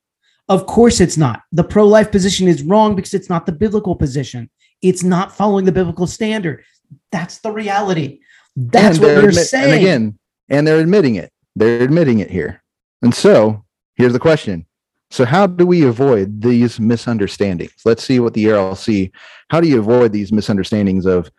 [0.50, 1.42] Of course it's not.
[1.52, 4.50] The pro-life position is wrong because it's not the biblical position.
[4.82, 6.64] It's not following the biblical standard.
[7.12, 8.22] That's the reality.
[8.56, 9.72] That's what they're admit- saying.
[9.72, 11.32] And again, and they're admitting it.
[11.56, 12.64] They're admitting it here.
[13.02, 13.64] And so
[13.96, 14.66] here's the question.
[15.12, 17.76] So how do we avoid these misunderstandings?
[17.86, 19.12] Let's see what the ERLC,
[19.50, 21.32] how do you avoid these misunderstandings of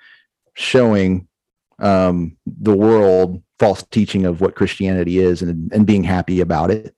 [0.55, 1.27] showing
[1.81, 6.95] um, the world false teaching of what Christianity is and, and being happy about it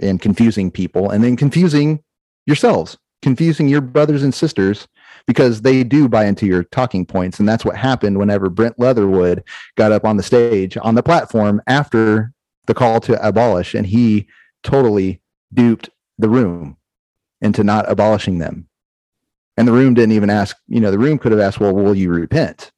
[0.00, 2.02] and confusing people and then confusing
[2.46, 4.88] yourselves, confusing your brothers and sisters
[5.26, 7.38] because they do buy into your talking points.
[7.38, 9.44] And that's what happened whenever Brent Leatherwood
[9.76, 12.32] got up on the stage on the platform after
[12.68, 14.28] the call to abolish, and he
[14.62, 15.20] totally
[15.52, 16.76] duped the room
[17.40, 18.68] into not abolishing them.
[19.56, 21.96] And the room didn't even ask, you know, the room could have asked, well, will
[21.96, 22.70] you repent?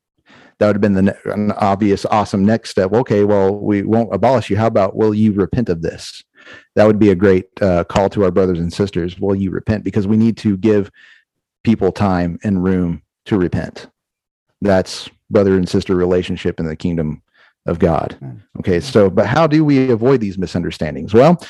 [0.58, 2.92] That would have been the an obvious, awesome next step.
[2.92, 4.56] Okay, well, we won't abolish you.
[4.56, 6.22] How about, will you repent of this?
[6.76, 9.18] That would be a great uh, call to our brothers and sisters.
[9.18, 9.84] Will you repent?
[9.84, 10.90] Because we need to give
[11.64, 13.88] people time and room to repent.
[14.62, 17.22] That's brother and sister relationship in the kingdom
[17.70, 18.16] of God.
[18.58, 21.14] Okay, so, but how do we avoid these misunderstandings?
[21.14, 21.42] Well,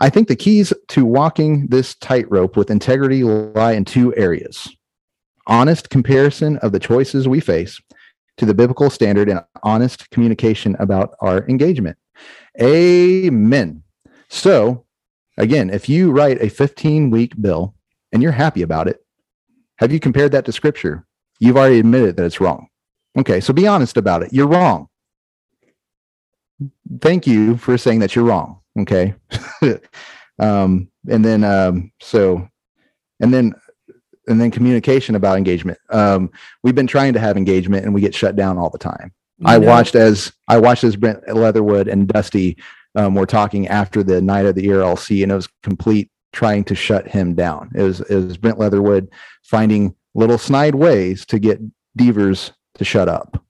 [0.00, 4.68] I think the keys to walking this tightrope with integrity lie in two areas
[5.46, 7.80] honest comparison of the choices we face
[8.36, 11.96] to the biblical standard and honest communication about our engagement.
[12.60, 13.82] Amen.
[14.28, 14.84] So,
[15.38, 17.74] again, if you write a 15 week bill
[18.12, 19.02] and you're happy about it,
[19.76, 21.06] have you compared that to scripture?
[21.40, 22.68] You've already admitted that it's wrong.
[23.16, 24.32] Okay, so be honest about it.
[24.32, 24.88] You're wrong.
[27.00, 28.60] Thank you for saying that you're wrong.
[28.78, 29.14] Okay.
[30.38, 32.48] um, and then, um, so,
[33.20, 33.54] and then,
[34.26, 35.78] and then communication about engagement.
[35.90, 36.30] Um,
[36.62, 39.12] we've been trying to have engagement and we get shut down all the time.
[39.44, 42.56] I watched as I watched as Brent Leatherwood and Dusty
[42.94, 46.74] um, were talking after the night of the ERLC, and it was complete trying to
[46.74, 47.70] shut him down.
[47.74, 49.08] It was it was Brent Leatherwood
[49.42, 51.60] finding little snide ways to get
[51.96, 53.42] Deevers to shut up,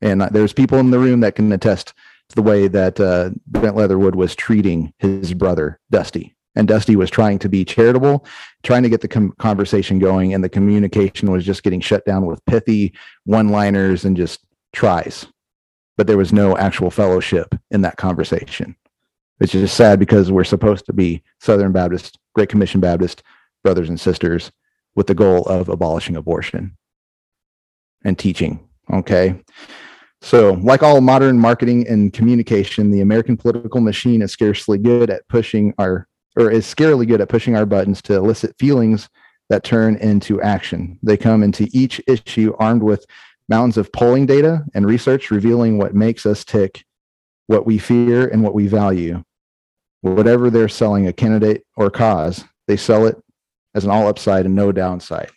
[0.00, 1.92] and uh, there's people in the room that can attest
[2.30, 7.38] the way that uh, Brent Leatherwood was treating his brother Dusty, and Dusty was trying
[7.40, 8.26] to be charitable,
[8.62, 12.26] trying to get the com- conversation going, and the communication was just getting shut down
[12.26, 12.94] with pithy
[13.24, 14.40] one-liners and just
[14.72, 15.26] tries
[15.96, 18.76] but there was no actual fellowship in that conversation.
[19.40, 23.22] It's just sad because we're supposed to be Southern Baptist, Great Commission Baptist
[23.62, 24.52] brothers and sisters
[24.94, 26.76] with the goal of abolishing abortion
[28.04, 28.68] and teaching.
[28.92, 29.40] Okay.
[30.24, 35.28] So, like all modern marketing and communication, the American political machine is scarcely good at
[35.28, 39.10] pushing our, or is scarily good at pushing our buttons to elicit feelings
[39.50, 40.98] that turn into action.
[41.02, 43.04] They come into each issue armed with
[43.50, 46.86] mountains of polling data and research revealing what makes us tick,
[47.48, 49.22] what we fear, and what we value.
[50.00, 53.22] Whatever they're selling a candidate or cause, they sell it
[53.74, 55.30] as an all upside and no downside.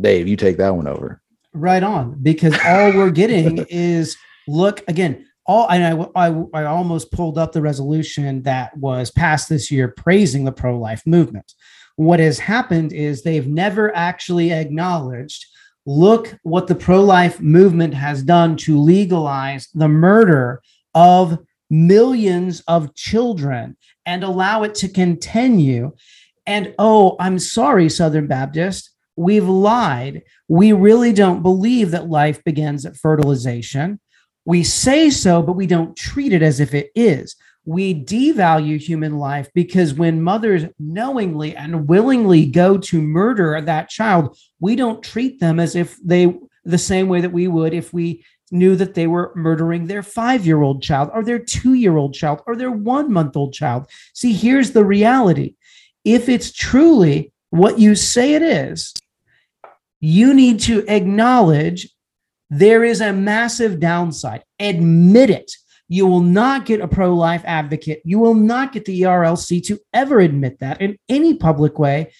[0.00, 1.22] Dave, you take that one over.
[1.54, 5.84] Right on because all we're getting is look again all and
[6.16, 10.52] I, I i almost pulled up the resolution that was passed this year praising the
[10.52, 11.52] pro-life movement.
[11.96, 15.46] What has happened is they've never actually acknowledged
[15.86, 20.62] look what the pro-life movement has done to legalize the murder
[20.94, 21.38] of
[21.68, 23.76] millions of children
[24.06, 25.92] and allow it to continue.
[26.46, 32.84] And oh i'm sorry southern baptist we've lied we really don't believe that life begins
[32.84, 34.00] at fertilization.
[34.44, 37.34] We say so, but we don't treat it as if it is.
[37.64, 44.36] We devalue human life because when mothers knowingly and willingly go to murder that child,
[44.60, 48.24] we don't treat them as if they the same way that we would if we
[48.50, 52.14] knew that they were murdering their five year old child or their two year old
[52.14, 53.86] child or their one month old child.
[54.12, 55.54] See, here's the reality
[56.04, 58.92] if it's truly what you say it is,
[60.04, 61.88] you need to acknowledge
[62.50, 64.44] there is a massive downside.
[64.60, 65.50] Admit it.
[65.88, 68.02] You will not get a pro life advocate.
[68.04, 72.12] You will not get the ERLC to ever admit that in any public way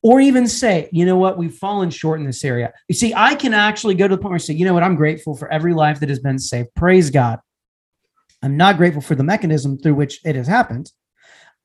[0.00, 2.72] or even say, you know what, we've fallen short in this area.
[2.88, 4.84] You see, I can actually go to the point where I say, you know what,
[4.84, 6.68] I'm grateful for every life that has been saved.
[6.76, 7.40] Praise God.
[8.44, 10.92] I'm not grateful for the mechanism through which it has happened.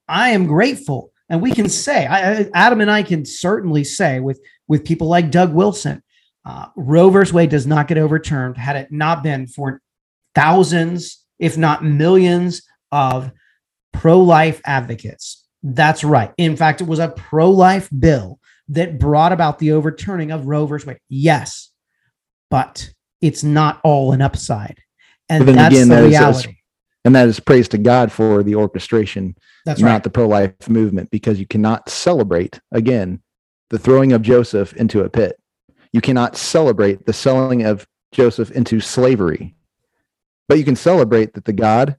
[0.08, 1.12] I am grateful.
[1.30, 5.32] And we can say, I, Adam and I can certainly say with, with people like
[5.32, 6.02] Doug Wilson,
[6.46, 9.82] uh, Roe versus Wade does not get overturned had it not been for
[10.34, 13.32] thousands, if not millions, of
[13.94, 15.46] pro life advocates.
[15.62, 16.34] That's right.
[16.38, 20.66] In fact, it was a pro life bill that brought about the overturning of Roe
[20.66, 21.00] versus Wade.
[21.10, 21.72] Yes,
[22.50, 22.90] but
[23.22, 24.80] it's not all an upside.
[25.28, 26.59] And that's again, the that reality.
[27.06, 29.36] And that is praise to God for the orchestration,
[29.66, 30.04] That's not right.
[30.04, 33.22] the pro life movement, because you cannot celebrate, again,
[33.70, 35.40] the throwing of Joseph into a pit.
[35.94, 39.56] You cannot celebrate the selling of Joseph into slavery.
[40.48, 41.96] But you can celebrate that the God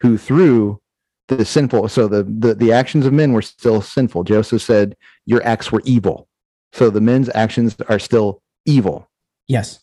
[0.00, 0.80] who threw
[1.28, 4.24] the sinful, so the, the, the actions of men were still sinful.
[4.24, 6.28] Joseph said, Your acts were evil.
[6.72, 9.08] So the men's actions are still evil.
[9.48, 9.80] Yes.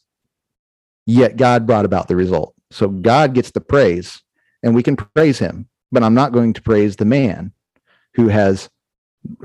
[1.06, 2.54] yet God brought about the result.
[2.72, 4.22] So God gets the praise
[4.64, 7.54] and we can praise him, but I'm not going to praise the man
[8.16, 8.70] who has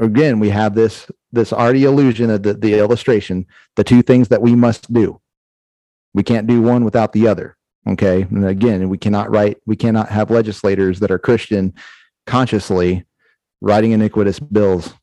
[0.01, 3.47] again we have this this already illusion of the, the illustration,
[3.77, 5.21] the two things that we must do.
[6.15, 7.57] We can't do one without the other.
[7.87, 8.23] Okay.
[8.23, 11.75] And again, we cannot write, we cannot have legislators that are Christian
[12.27, 13.05] consciously
[13.61, 14.95] writing iniquitous bills.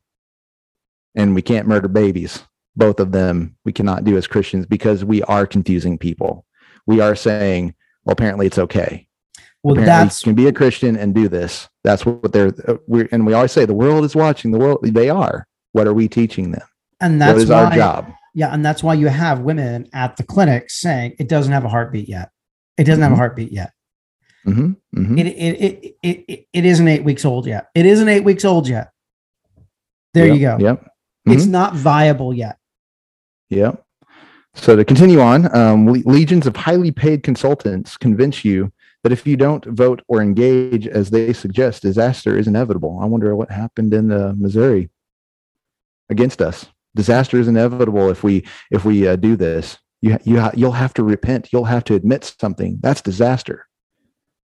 [1.16, 2.43] And we can't murder babies.
[2.76, 6.45] Both of them we cannot do as Christians because we are confusing people.
[6.88, 9.07] We are saying, well, apparently it's okay.
[9.64, 11.70] Well, apparently that's you can be a Christian and do this.
[11.84, 14.80] That's what they're, uh, we're, and we always say the world is watching the world.
[14.84, 15.47] They are.
[15.74, 16.62] What are we teaching them?
[16.99, 18.14] and that's is why, our job?
[18.36, 21.70] Yeah, and that's why you have women at the clinic saying it doesn't have a
[21.70, 22.30] heartbeat yet.
[22.78, 23.18] It doesn't have a Mhm.
[23.18, 23.72] heartbeat yet.
[24.43, 27.68] hmm hmm It, it, it, it, it, it isn't eight weeks old yet.
[27.76, 28.91] It isn't eight weeks old yet.
[30.14, 30.57] There you go.
[30.59, 30.88] Yep.
[31.26, 32.57] It's not viable yet.
[33.49, 33.84] Yep.
[34.55, 38.72] So to continue on, um, legions of highly paid consultants convince you
[39.04, 42.99] that if you don't vote or engage as they suggest, disaster is inevitable.
[43.02, 44.89] I wonder what happened in uh, Missouri
[46.10, 46.68] against us.
[46.95, 49.78] Disaster is inevitable if we if we uh, do this.
[50.02, 51.49] You you ha- you'll have to repent.
[51.54, 52.80] You'll have to admit something.
[52.82, 53.68] That's disaster.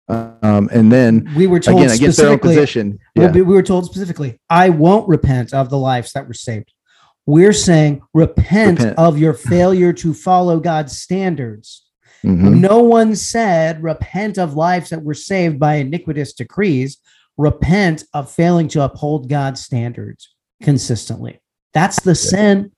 [0.08, 2.54] Um, and then We were told again against their own specifically.
[2.54, 2.98] position.
[3.16, 3.32] Yeah.
[3.32, 6.72] we we were told specifically, I won't repent of the lives that were saved.
[7.24, 8.98] We're saying repent, Repent.
[8.98, 11.85] of your failure to follow God's standards.
[12.24, 12.60] Mhm.
[12.60, 16.98] No one said repent of lives that were saved by iniquitous decrees.
[17.36, 21.40] Repent of failing to uphold God's standards consistently.
[21.74, 22.72] That's the sin.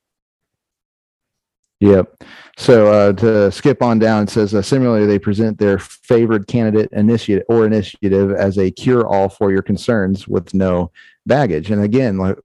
[1.80, 2.24] Yep.
[2.56, 6.90] So uh, to skip on down, it says uh, similarly they present their favored candidate
[6.90, 10.90] initiative or initiative as a cure-all for your concerns with no
[11.24, 11.70] baggage.
[11.70, 12.36] And again, like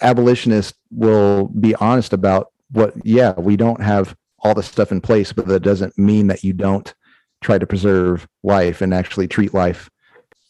[0.00, 2.94] abolitionists will be honest about what.
[3.04, 6.52] Yeah, we don't have all the stuff in place, but that doesn't mean that you
[6.52, 6.94] don't
[7.42, 9.90] try to preserve life and actually treat life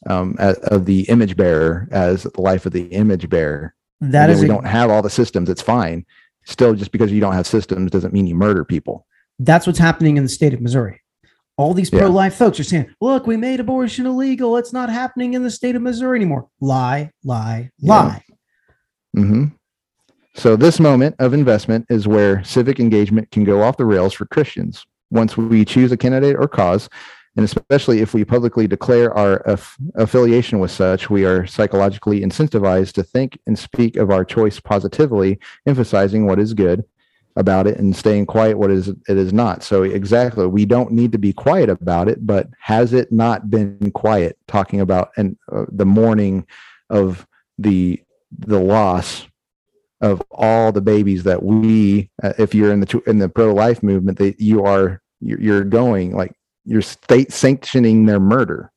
[0.07, 3.75] um, as, of the image bearer as the life of the image bearer.
[4.01, 5.49] That is, we a- don't have all the systems.
[5.51, 6.07] It's fine.
[6.45, 9.07] Still, just because you don't have systems doesn't mean you murder people.
[9.41, 11.01] that's what's happening in the state of Missouri.
[11.57, 14.57] All these pro-life folks are saying, "Look, we made abortion illegal.
[14.57, 17.93] It's not happening in the state of Missouri anymore." Lie, lie, Yeah.
[19.15, 19.49] lie.
[20.39, 24.25] So this moment of investment is where civic engagement can go off the rails for
[24.25, 24.87] Christians.
[25.11, 26.89] Once we choose a candidate or cause,
[27.37, 32.93] and especially if we publicly declare our aff- affiliation with such, we are psychologically incentivized
[32.93, 36.85] to think and speak of our choice positively, emphasizing what is good
[37.35, 39.65] about it and staying quiet what is it is not.
[39.65, 43.91] So exactly, we don't need to be quiet about it, but has it not been
[43.91, 46.47] quiet talking about and uh, the mourning
[46.91, 47.27] of
[47.59, 49.28] the the loss
[50.01, 53.83] of all the babies that we uh, if you're in the in the pro life
[53.83, 56.33] movement that you are you're, you're going like
[56.65, 58.71] you're state sanctioning their murder.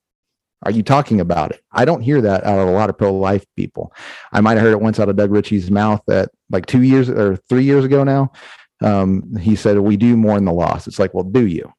[0.63, 1.61] Are you talking about it?
[1.71, 3.93] I don't hear that out of a lot of pro life people.
[4.31, 7.09] I might have heard it once out of doug Richey's mouth that like two years
[7.09, 8.31] or three years ago now
[8.81, 10.87] um, he said we do mourn the loss.
[10.87, 11.71] It's like well do you?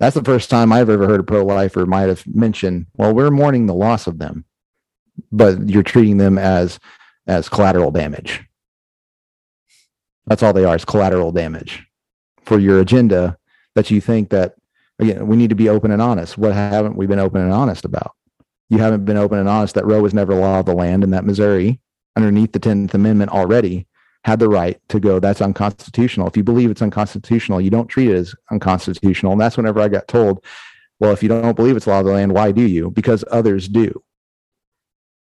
[0.00, 3.30] That's the first time i've ever heard a pro lifer might have mentioned well we're
[3.30, 4.44] mourning the loss of them
[5.32, 6.78] but you're treating them as
[7.26, 8.47] as collateral damage
[10.28, 11.86] that's all they are is collateral damage
[12.44, 13.36] for your agenda
[13.74, 14.54] that you think that
[14.98, 16.36] again we need to be open and honest.
[16.38, 18.12] What haven't we been open and honest about?
[18.68, 21.12] You haven't been open and honest that roe was never law of the land and
[21.14, 21.80] that missouri
[22.16, 23.86] underneath the 10th amendment already
[24.24, 25.20] had the right to go.
[25.20, 26.26] That's unconstitutional.
[26.26, 29.32] If you believe it's unconstitutional you don't treat it as unconstitutional.
[29.32, 30.44] And that's whenever i got told
[31.00, 32.90] well if you don't believe it's law of the land why do you?
[32.90, 34.02] Because others do.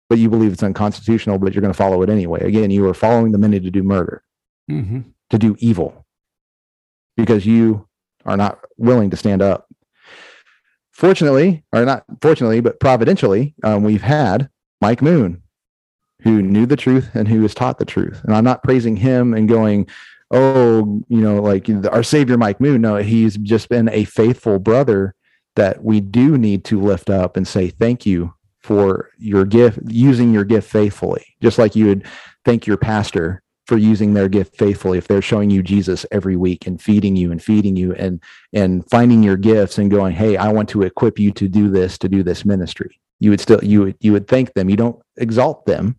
[0.08, 2.40] But you believe it's unconstitutional but you're going to follow it anyway.
[2.40, 4.22] Again you are following the many to do murder
[4.68, 6.06] to do evil
[7.16, 7.88] because you
[8.24, 9.66] are not willing to stand up.
[10.92, 14.48] Fortunately, or not fortunately, but providentially, um, we've had
[14.80, 15.42] Mike Moon,
[16.22, 18.22] who knew the truth and who has taught the truth.
[18.24, 19.88] And I'm not praising him and going,
[20.32, 22.80] oh, you know, like our Savior Mike Moon.
[22.80, 25.14] No, he's just been a faithful brother
[25.56, 30.32] that we do need to lift up and say thank you for your gift, using
[30.32, 32.04] your gift faithfully, just like you would
[32.44, 34.96] thank your pastor for using their gift faithfully.
[34.96, 38.20] If they're showing you Jesus every week and feeding you and feeding you and
[38.54, 41.98] and finding your gifts and going hey I want to equip you to do this
[41.98, 42.98] to do this ministry.
[43.20, 44.70] You would still you would you would thank them.
[44.70, 45.96] You don't exalt them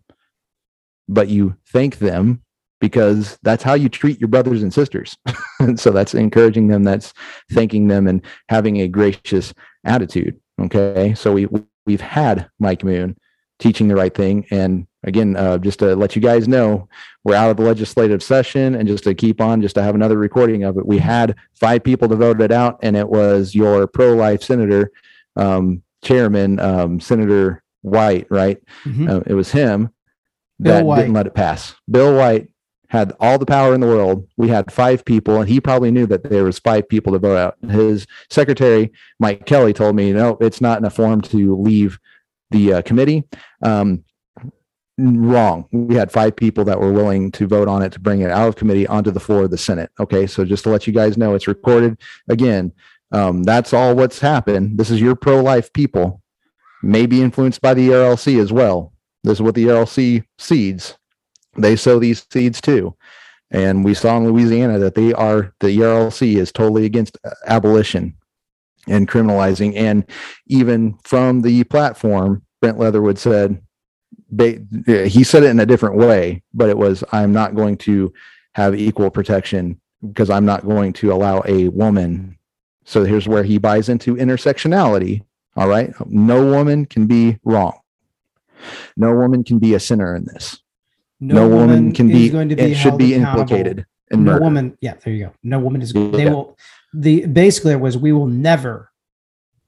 [1.08, 2.42] but you thank them
[2.80, 5.16] because that's how you treat your brothers and sisters.
[5.60, 7.12] And so that's encouraging them that's
[7.52, 9.54] thanking them and having a gracious
[9.84, 11.14] attitude okay?
[11.14, 11.48] So we
[11.86, 13.16] we've had Mike Moon
[13.58, 16.88] teaching the right thing and again uh, just to let you guys know
[17.24, 20.18] we're out of the legislative session and just to keep on just to have another
[20.18, 23.86] recording of it we had five people to vote it out and it was your
[23.86, 24.90] pro-life senator
[25.36, 29.08] um, chairman um, senator white right Mhm.
[29.08, 29.90] uh, it was him
[30.58, 32.48] that didn't let it pass bill white
[32.88, 34.26] had all the power in the world.
[34.36, 37.36] We had five people, and he probably knew that there was five people to vote
[37.36, 37.56] out.
[37.70, 38.90] His secretary,
[39.20, 42.00] Mike Kelly, told me, no, it's not in a form to leave
[42.50, 43.22] the uh, committee.
[43.62, 44.02] Um,
[45.00, 45.66] wrong.
[45.72, 48.48] We had five people that were willing to vote on it to bring it out
[48.48, 49.90] of committee onto the floor of the Senate.
[49.98, 52.00] Okay, so just to let you guys know, it's recorded.
[52.28, 52.72] Again,
[53.12, 54.78] um, that's all what's happened.
[54.78, 56.22] This is your pro-life people,
[56.82, 58.92] may be influenced by the RLC as well.
[59.24, 60.96] This is what the RLC seeds.
[61.56, 62.94] They sow these seeds too.
[63.50, 68.14] And we saw in Louisiana that they are the RLC is totally against abolition
[68.86, 69.76] and criminalizing.
[69.76, 70.04] And
[70.46, 73.60] even from the platform, Brent Leatherwood said,
[74.36, 78.12] he said it in a different way, but it was, I'm not going to
[78.54, 82.38] have equal protection because I'm not going to allow a woman.
[82.84, 85.22] So here's where he buys into intersectionality.
[85.56, 85.92] All right.
[86.06, 87.78] No woman can be wrong.
[88.96, 90.58] No woman can be a sinner in this.
[91.20, 94.44] No, woman, can be, going to and should be implicated in no murder.
[94.44, 96.30] woman yeah there you go no woman is they Yeah.
[96.30, 96.56] will
[96.92, 98.90] the basically it was we will never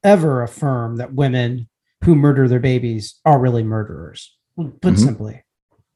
[0.03, 1.69] ever affirm that women
[2.05, 4.99] who murder their babies are really murderers put Mhm.
[4.99, 5.45] simply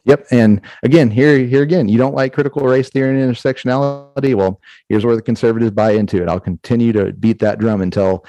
[0.05, 0.27] Yep.
[0.31, 4.37] And again, here, here again, you don't like critical race theory and intersectionality.
[4.37, 6.29] Well, here's where the conservatives buy into it.
[6.29, 8.25] I'll continue to beat that drum until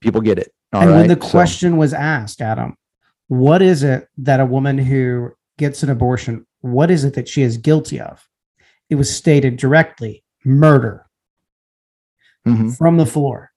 [0.00, 0.54] people get it.
[0.72, 0.96] All and right.
[1.00, 2.76] when the So- question was asked adam
[3.28, 7.42] what is it that a woman who gets an abortion what is it that she
[7.42, 8.26] is guilty of
[8.88, 11.04] it was stated directly murder
[12.46, 12.76] Mhm.
[12.76, 13.52] from the floor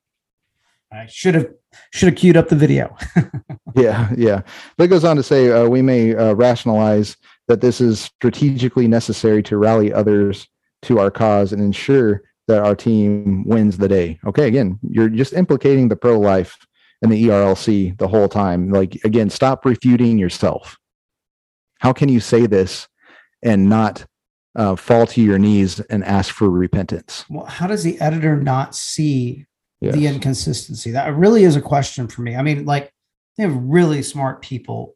[0.91, 1.47] i should have
[1.91, 2.95] should have queued up the video
[3.75, 4.41] Yeah, yeah.
[4.77, 7.17] But it goes on to say uh, we may uh, rationalize
[7.47, 10.47] that this is strategically necessary to rally others
[10.83, 14.19] to our cause and ensure that our team wins the day.
[14.25, 16.57] Okay, again, you're just implicating the pro life
[17.01, 18.71] and the ERLC the whole time.
[18.71, 20.77] Like, again, stop refuting yourself.
[21.79, 22.87] How can you say this
[23.43, 24.05] and not
[24.55, 27.25] uh, fall to your knees and ask for repentance?
[27.29, 29.45] well how does the editor not see
[29.93, 30.91] the inconsistency.
[30.91, 32.35] That really is a question for me.
[32.35, 32.91] I mean like
[33.37, 34.95] they have really smart people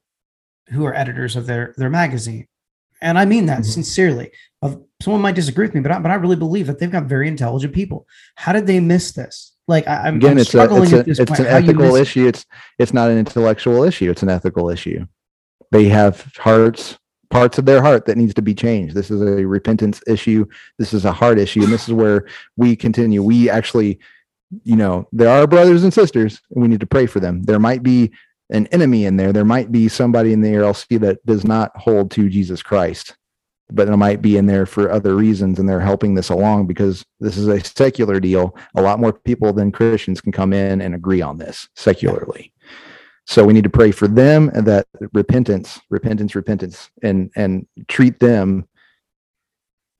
[0.69, 2.47] who are editors of their their magazine.
[3.01, 3.65] And i mean that Mhm.
[3.65, 4.31] sincerely.
[4.61, 7.05] Of someone might disagree with me but I, but I really believe that they've got
[7.05, 8.07] very intelligent people.
[8.35, 9.53] How did they miss this?
[9.67, 11.95] Like I, i'm, again I'm it's a struggling it's, a, at this it's an ethical
[11.95, 12.01] it.
[12.01, 12.27] issue.
[12.27, 12.45] It's
[12.77, 14.09] it's not an intellectual issue.
[14.11, 15.05] It's an ethical issue.
[15.71, 16.97] They have hearts
[17.29, 18.95] parts of their heart that needs to be changed.
[18.95, 20.45] This is a repentance issue.
[20.79, 21.61] This is a heart issue.
[21.63, 22.25] And this is where
[22.57, 23.21] we continue.
[23.21, 23.99] We actually
[24.63, 27.43] you know there are brothers and sisters and we need to pray for them.
[27.43, 28.11] There might be
[28.49, 29.31] an enemy in there.
[29.31, 33.15] There might be somebody in the ERLC that does not hold to Jesus Christ
[33.71, 37.05] but it might be in there for other reasons and they're helping this along because
[37.19, 38.55] this is a secular deal.
[38.75, 42.51] A lot more people than christians can come in and agree on this secularly.
[43.25, 48.19] So we need to pray for them and that repentance repentance repentance and and treat
[48.19, 48.67] them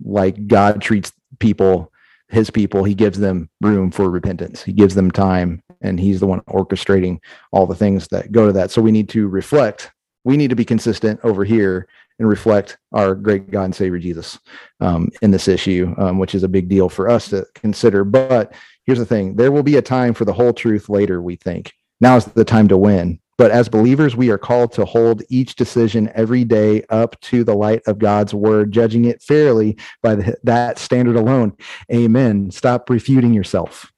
[0.04, 1.91] like god treats people
[2.30, 6.28] his people he gives them room for repentance he gives them time and he's the
[6.28, 7.20] one orchestrating
[7.52, 9.92] all the things that go to that so we need to reflect
[10.24, 11.88] we need to be consistent over here
[12.20, 14.38] and reflect our great God and Savior Jesus
[14.82, 18.04] um, in this issue, um, which is a big deal for us to consider.
[18.04, 18.54] But
[18.86, 21.74] here's the thing there will be a time for the whole truth later, we think.
[22.02, 23.20] Now is the time to win.
[23.40, 27.56] But as believers, we are called to hold each decision every day up to the
[27.56, 31.56] light of God's word, judging it fairly by the, that standard alone.
[31.90, 32.52] Amen.
[32.52, 33.92] Stop refuting yourself.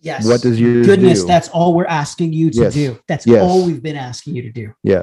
[0.00, 1.26] yes What does yours goodness do?
[1.26, 2.74] that's all we're asking you to Yes.
[2.74, 3.42] do that's Yes.
[3.42, 5.02] all we've been asking you to do Yeah.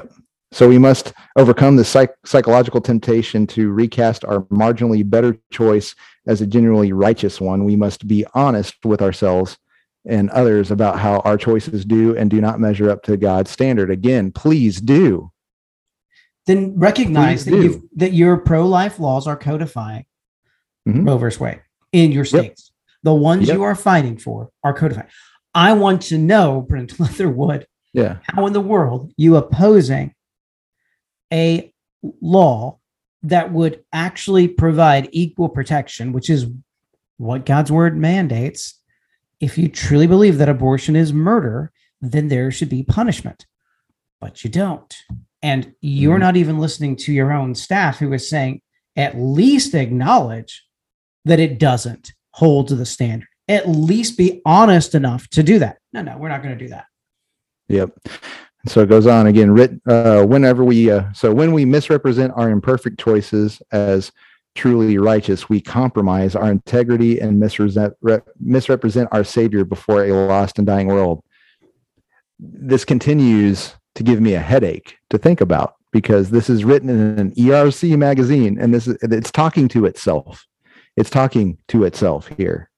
[0.52, 5.94] So we must overcome the psych- psychological temptation to recast our marginally better choice
[6.26, 7.64] as a genuinely righteous one.
[7.64, 9.58] We must be honest with ourselves
[10.06, 13.90] and others about how our choices do and do not measure up to God's standard.
[13.90, 15.30] Again, please do.
[16.46, 20.04] then recognize Please that, that your pro-life laws are codifying
[20.86, 21.06] Mhm.
[21.06, 22.70] Roe versus Wade in your states.
[23.02, 23.56] The ones Yep.
[23.56, 25.08] you are fighting for are codifying.
[25.54, 28.18] I want to know, Brent Leatherwood, Yeah.
[28.24, 30.12] how in the world you opposing
[31.32, 31.72] a
[32.20, 32.78] law
[33.22, 36.46] that would actually provide equal protection, which is
[37.16, 38.82] what God's word mandates.
[39.40, 43.46] If you truly believe that abortion is murder, then there should be punishment.
[44.20, 44.94] But you don't.
[45.42, 46.20] And you're Mhm.
[46.20, 48.62] not even listening to your own staff who is saying,
[48.96, 50.64] at least acknowledge
[51.24, 53.28] that it doesn't hold to the standard.
[53.48, 55.78] At least be honest enough to do that.
[55.92, 56.86] No, no, we're not going to do that.
[57.68, 57.90] Yep.
[58.66, 59.50] So it goes on again.
[59.50, 64.10] Writ, uh, whenever we, uh, so when we misrepresent our imperfect choices as
[64.54, 70.86] truly righteous, we compromise our integrity and misrepresent, our Savior before a lost and dying
[70.86, 71.22] world.
[72.38, 77.18] This continues to give me a headache to think about because this is written in
[77.18, 80.46] an ERLC magazine and this is it's talking to itself.
[80.96, 82.70] It's talking to itself here.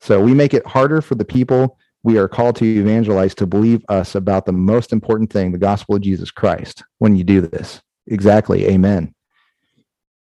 [0.00, 3.82] So we make it harder for the people we are called to evangelize to believe
[3.88, 7.80] us about the most important thing, the gospel of Jesus Christ, when you do this.
[8.06, 8.66] Exactly.
[8.66, 9.13] Amen.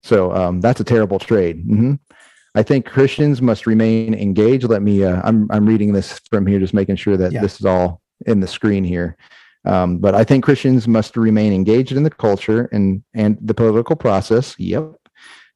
[0.05, 1.67] So um, that's a terrible trade.
[1.67, 1.97] Mhm.
[2.53, 4.69] I think Christians must remain engaged.
[4.69, 7.41] Let me, uh, I'm, I'm reading this from here, just making sure that Yeah.
[7.41, 9.17] this is all in the screen here.
[9.65, 13.95] Um, but I think Christians must remain engaged in the culture and, and the political
[13.95, 14.55] process.
[14.59, 14.93] Yep.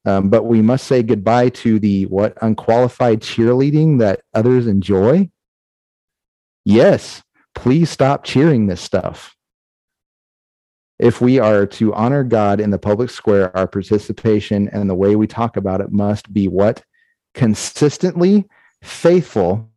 [0.05, 5.29] Um, but we must say goodbye to the what unqualified cheerleading that others enjoy.
[6.65, 7.21] Yes,
[7.53, 9.35] please stop cheering this stuff.
[10.99, 15.15] If we are to honor God in the public square, our participation and the way
[15.15, 16.83] we talk about it must be what?
[17.33, 18.45] Consistently
[18.83, 19.69] faithful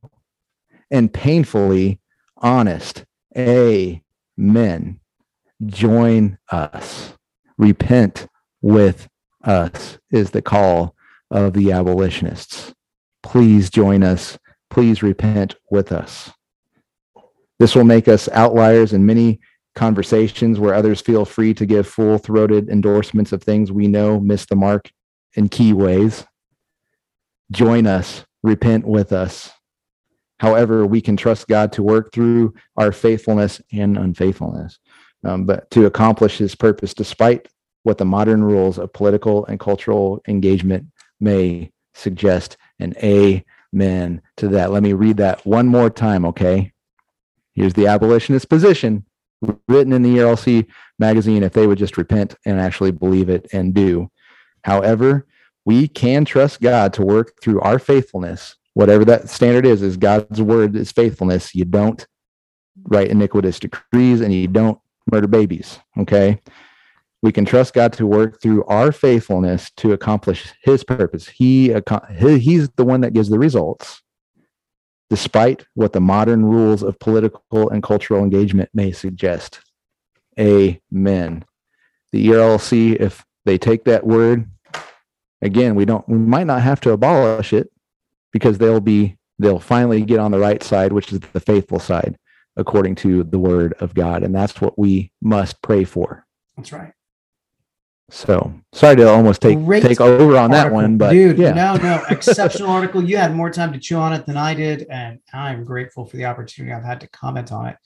[0.91, 2.01] and painfully
[2.39, 3.05] honest.
[3.37, 5.01] Amen.
[5.65, 7.15] Join us.
[7.57, 8.27] Repent
[8.61, 9.09] with
[9.45, 10.97] us is the call
[11.31, 12.75] of the abolitionists.
[13.23, 14.39] Please join us.
[14.71, 16.33] Please repent with us.
[17.61, 19.39] This will make us outliers in many
[19.75, 24.47] conversations where others feel free to give full throated endorsements of things we know miss
[24.47, 24.91] the mark
[25.35, 26.25] in key ways.
[27.51, 29.51] Join us, repent with us.
[30.39, 34.79] However, we can trust God to work through our faithfulness and unfaithfulness,
[35.25, 37.49] um, but to accomplish his purpose despite
[37.85, 40.87] what the modern rules of political and cultural engagement
[41.21, 42.57] may suggest.
[42.79, 44.73] And amen to that.
[44.73, 46.73] Let me read that one more time, okay?
[47.55, 49.05] Here's the abolitionist position
[49.69, 50.67] written in the ERLC
[50.99, 54.11] magazine if they would just repent and actually believe it and do.
[54.65, 55.27] However,
[55.65, 60.41] we can trust God to work through our faithfulness, whatever that standard is, is God's
[60.41, 61.55] word is faithfulness.
[61.55, 62.05] You don't
[62.85, 64.79] write iniquitous decrees and you don't
[65.11, 66.41] murder babies, okay?
[67.23, 71.29] We can trust God to work through our faithfulness to accomplish his purpose.
[71.29, 71.73] He
[72.19, 74.03] he's the one that gives the results
[75.13, 79.61] despite what the modern rules of political and cultural engagement may suggest.
[80.41, 81.45] Amen.
[82.13, 84.49] The ERLC, if they take that word,
[85.43, 87.71] again, we don't, we might not have to abolish it
[88.33, 92.17] because they'll be, they'll finally get on the right side, which is the faithful side,
[92.57, 94.23] according to the word of God.
[94.23, 96.25] And that's what we must pray for.
[96.57, 96.95] That's right.
[98.13, 101.53] So sorry to almost take, Great take over on that one, but dude, yeah.
[101.55, 103.03] no, no, exceptional article.
[103.03, 106.19] You had more time to chew on it than I did, and I'm grateful for
[106.19, 107.77] the opportunity I've had to comment on it.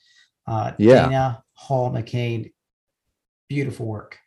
[0.45, 1.05] Uh, Yeah.
[1.05, 2.51] Dana Hall McCain,
[3.47, 4.17] beautiful work.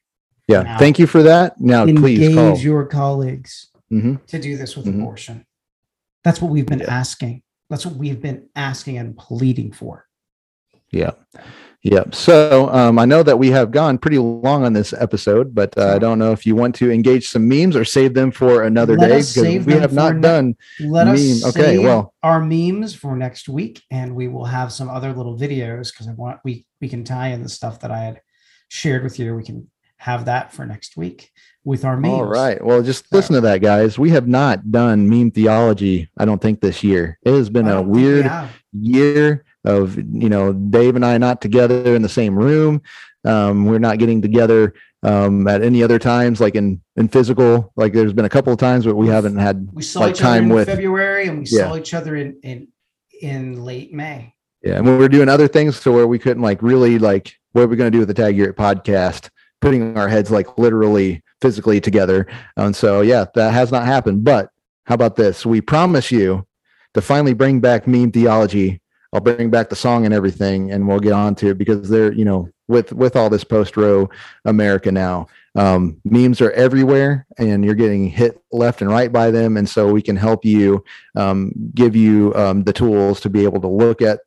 [0.48, 0.62] yeah.
[0.62, 1.60] Now, Thank you for that.
[1.60, 2.58] Now, please Engage call.
[2.58, 4.24] your colleagues Mhm.
[4.28, 5.00] to do this with Mhm.
[5.02, 5.44] abortion.
[6.24, 6.94] That's what we've been Yeah.
[6.94, 7.42] asking.
[7.68, 10.06] That's what we've been asking and pleading for.
[10.90, 11.10] Yeah.
[11.82, 12.04] Yeah.
[12.12, 15.94] So um, I know that we have gone pretty long on this episode, but uh,
[15.94, 18.98] I don't know if you want to engage some memes or save them for another
[18.98, 20.56] Let day us save we have not ne- done.
[20.78, 21.48] Let us Meme.
[21.50, 25.38] Okay, save well- our memes for next week, and we will have some other little
[25.38, 28.20] videos because I want we we can tie in the stuff that I had
[28.68, 29.34] shared with you.
[29.34, 31.30] We can have that for next week
[31.64, 32.12] with our memes.
[32.12, 32.62] All right.
[32.62, 33.98] Well, just So- listen to that, guys.
[33.98, 36.10] We have not done meme theology.
[36.18, 37.18] I don't think this year.
[37.22, 38.30] It has been a we weird
[38.72, 42.82] year of you know Dave and I not together in the same room.
[43.24, 47.72] Um, we're not getting together um, at any other times, like in in physical.
[47.76, 50.22] Like there's been a couple of times, but we haven't had We saw like each
[50.22, 51.68] other time in with February, and we Yeah.
[51.68, 52.68] saw each other in in
[53.20, 54.34] in late May.
[54.62, 57.62] Yeah, and we were doing other things to where we couldn't like really like what
[57.62, 59.28] are we going to do with the Tag Your podcast?
[59.60, 64.24] Putting our heads like literally physically together, and so yeah, that has not happened.
[64.24, 64.48] But
[64.86, 65.44] how about this?
[65.44, 66.46] We promise you
[66.94, 68.80] to finally bring back meme theology.
[69.12, 72.12] I'll bring back the song and everything, and we'll get on to it because they're
[72.12, 74.08] you know with with all this post Roe
[74.44, 75.26] America now,
[75.56, 79.92] um, memes are everywhere, and you're getting hit left and right by them, and so
[79.92, 80.84] we can help you
[81.16, 84.20] um, give you um, the tools to be able to look at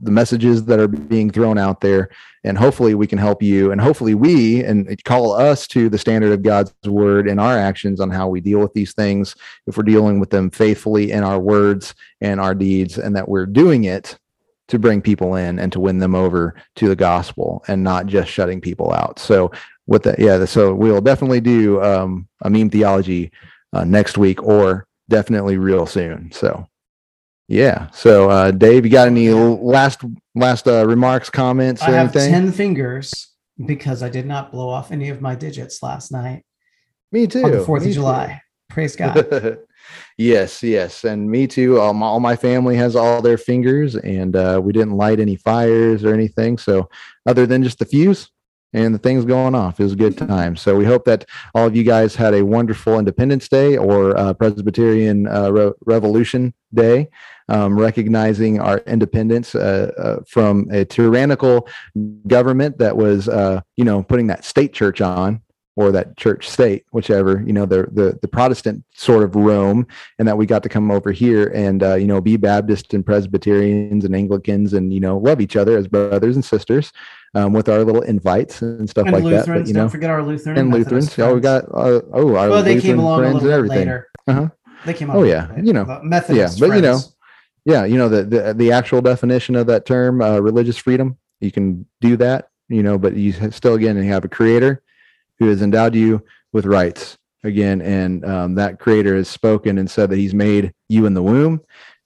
[0.00, 2.10] the messages that are being thrown out there.
[2.44, 6.30] And hopefully we can help you and hopefully we and call us to the standard
[6.30, 9.34] of god's word and our actions on how we deal with these things
[9.66, 13.46] if we're dealing with them faithfully in our words and our deeds and that we're
[13.46, 14.16] doing it
[14.68, 18.30] to bring people in and to win them over to the gospel and not just
[18.30, 19.50] shutting people out so
[19.86, 23.30] with that yeah so we'll definitely do um, a meme theology
[23.72, 26.66] uh, next week or definitely real soon so
[27.48, 27.88] yeah.
[27.92, 30.00] So, uh, Dave, you got any last
[30.34, 32.32] last uh, remarks, comments, or I have anything?
[32.32, 33.28] ten fingers
[33.64, 36.44] because I did not blow off any of my digits last night
[37.12, 37.44] Me too.
[37.44, 37.94] on the Fourth of too.
[37.94, 38.42] July.
[38.68, 39.58] Praise God.
[40.16, 41.80] Yes, yes, and me too.
[41.80, 45.36] All my, all my family has all their fingers, and uh, we didn't light any
[45.36, 46.58] fires or anything.
[46.58, 46.88] So,
[47.26, 48.30] other than just the fuse,
[48.76, 49.80] and the thing's going off.
[49.80, 50.54] It was a good time.
[50.54, 54.34] So we hope that all of you guys had a wonderful Independence Day or uh,
[54.34, 57.08] Presbyterian uh, Re- Revolution Day,
[57.48, 61.66] um, recognizing our independence uh, uh, from a tyrannical
[62.26, 65.40] government that was, uh, you know, putting that state church on
[65.76, 69.86] or that church state, whichever, you know, the, the, the Protestant sort of Rome,
[70.18, 73.04] and that we got to come over here and, uh, you know, be Baptist and
[73.04, 76.92] Presbyterians and Anglicans and, you know, love each other as brothers and sisters
[77.34, 79.52] um, with our little invites and stuff And like Lutherans, that.
[79.52, 81.18] But, you don't know, forget our Lutheran and Methodist Lutherans.
[81.18, 83.68] Oh, we got, uh, oh, our well, they Lutheran came along a friends little and
[83.68, 83.88] bit everything.
[83.88, 84.08] later.
[84.26, 84.48] Uh-huh.
[84.86, 86.00] They came Oh, yeah, you know.
[86.02, 87.00] Methodist but, you know.
[87.66, 91.18] Yeah, you know the the, the actual definition of that term, uh, religious freedom.
[91.40, 94.84] You can do that, you know, but you still again you have a creator
[95.38, 96.22] who has endowed you
[96.52, 101.06] with rights again, and um, that creator has spoken and said that he's made you
[101.06, 101.60] in the womb,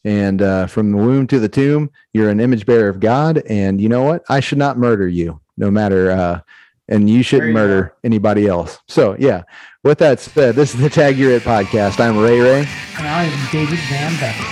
[0.04, 3.80] and uh, from the womb to the tomb, you're an image bearer of God, and
[3.80, 4.22] you know what?
[4.28, 6.10] I should not murder you, no matter.
[6.10, 6.40] Uh,
[6.88, 8.80] and you shouldn't you murder anybody else.
[8.88, 9.42] So, yeah.
[9.84, 12.00] With that said, this is the Tag Your It podcast.
[12.00, 12.66] I'm Ray Ray,
[12.98, 14.44] And I am David Van Becker.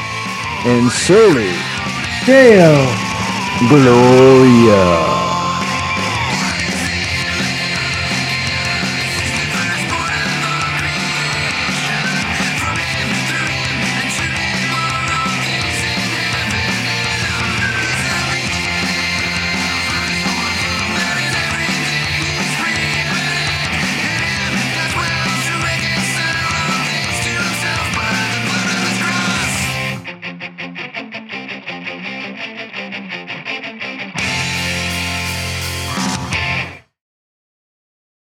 [0.68, 1.50] and Soli
[2.24, 2.86] Deo.
[3.68, 5.37] Gloria.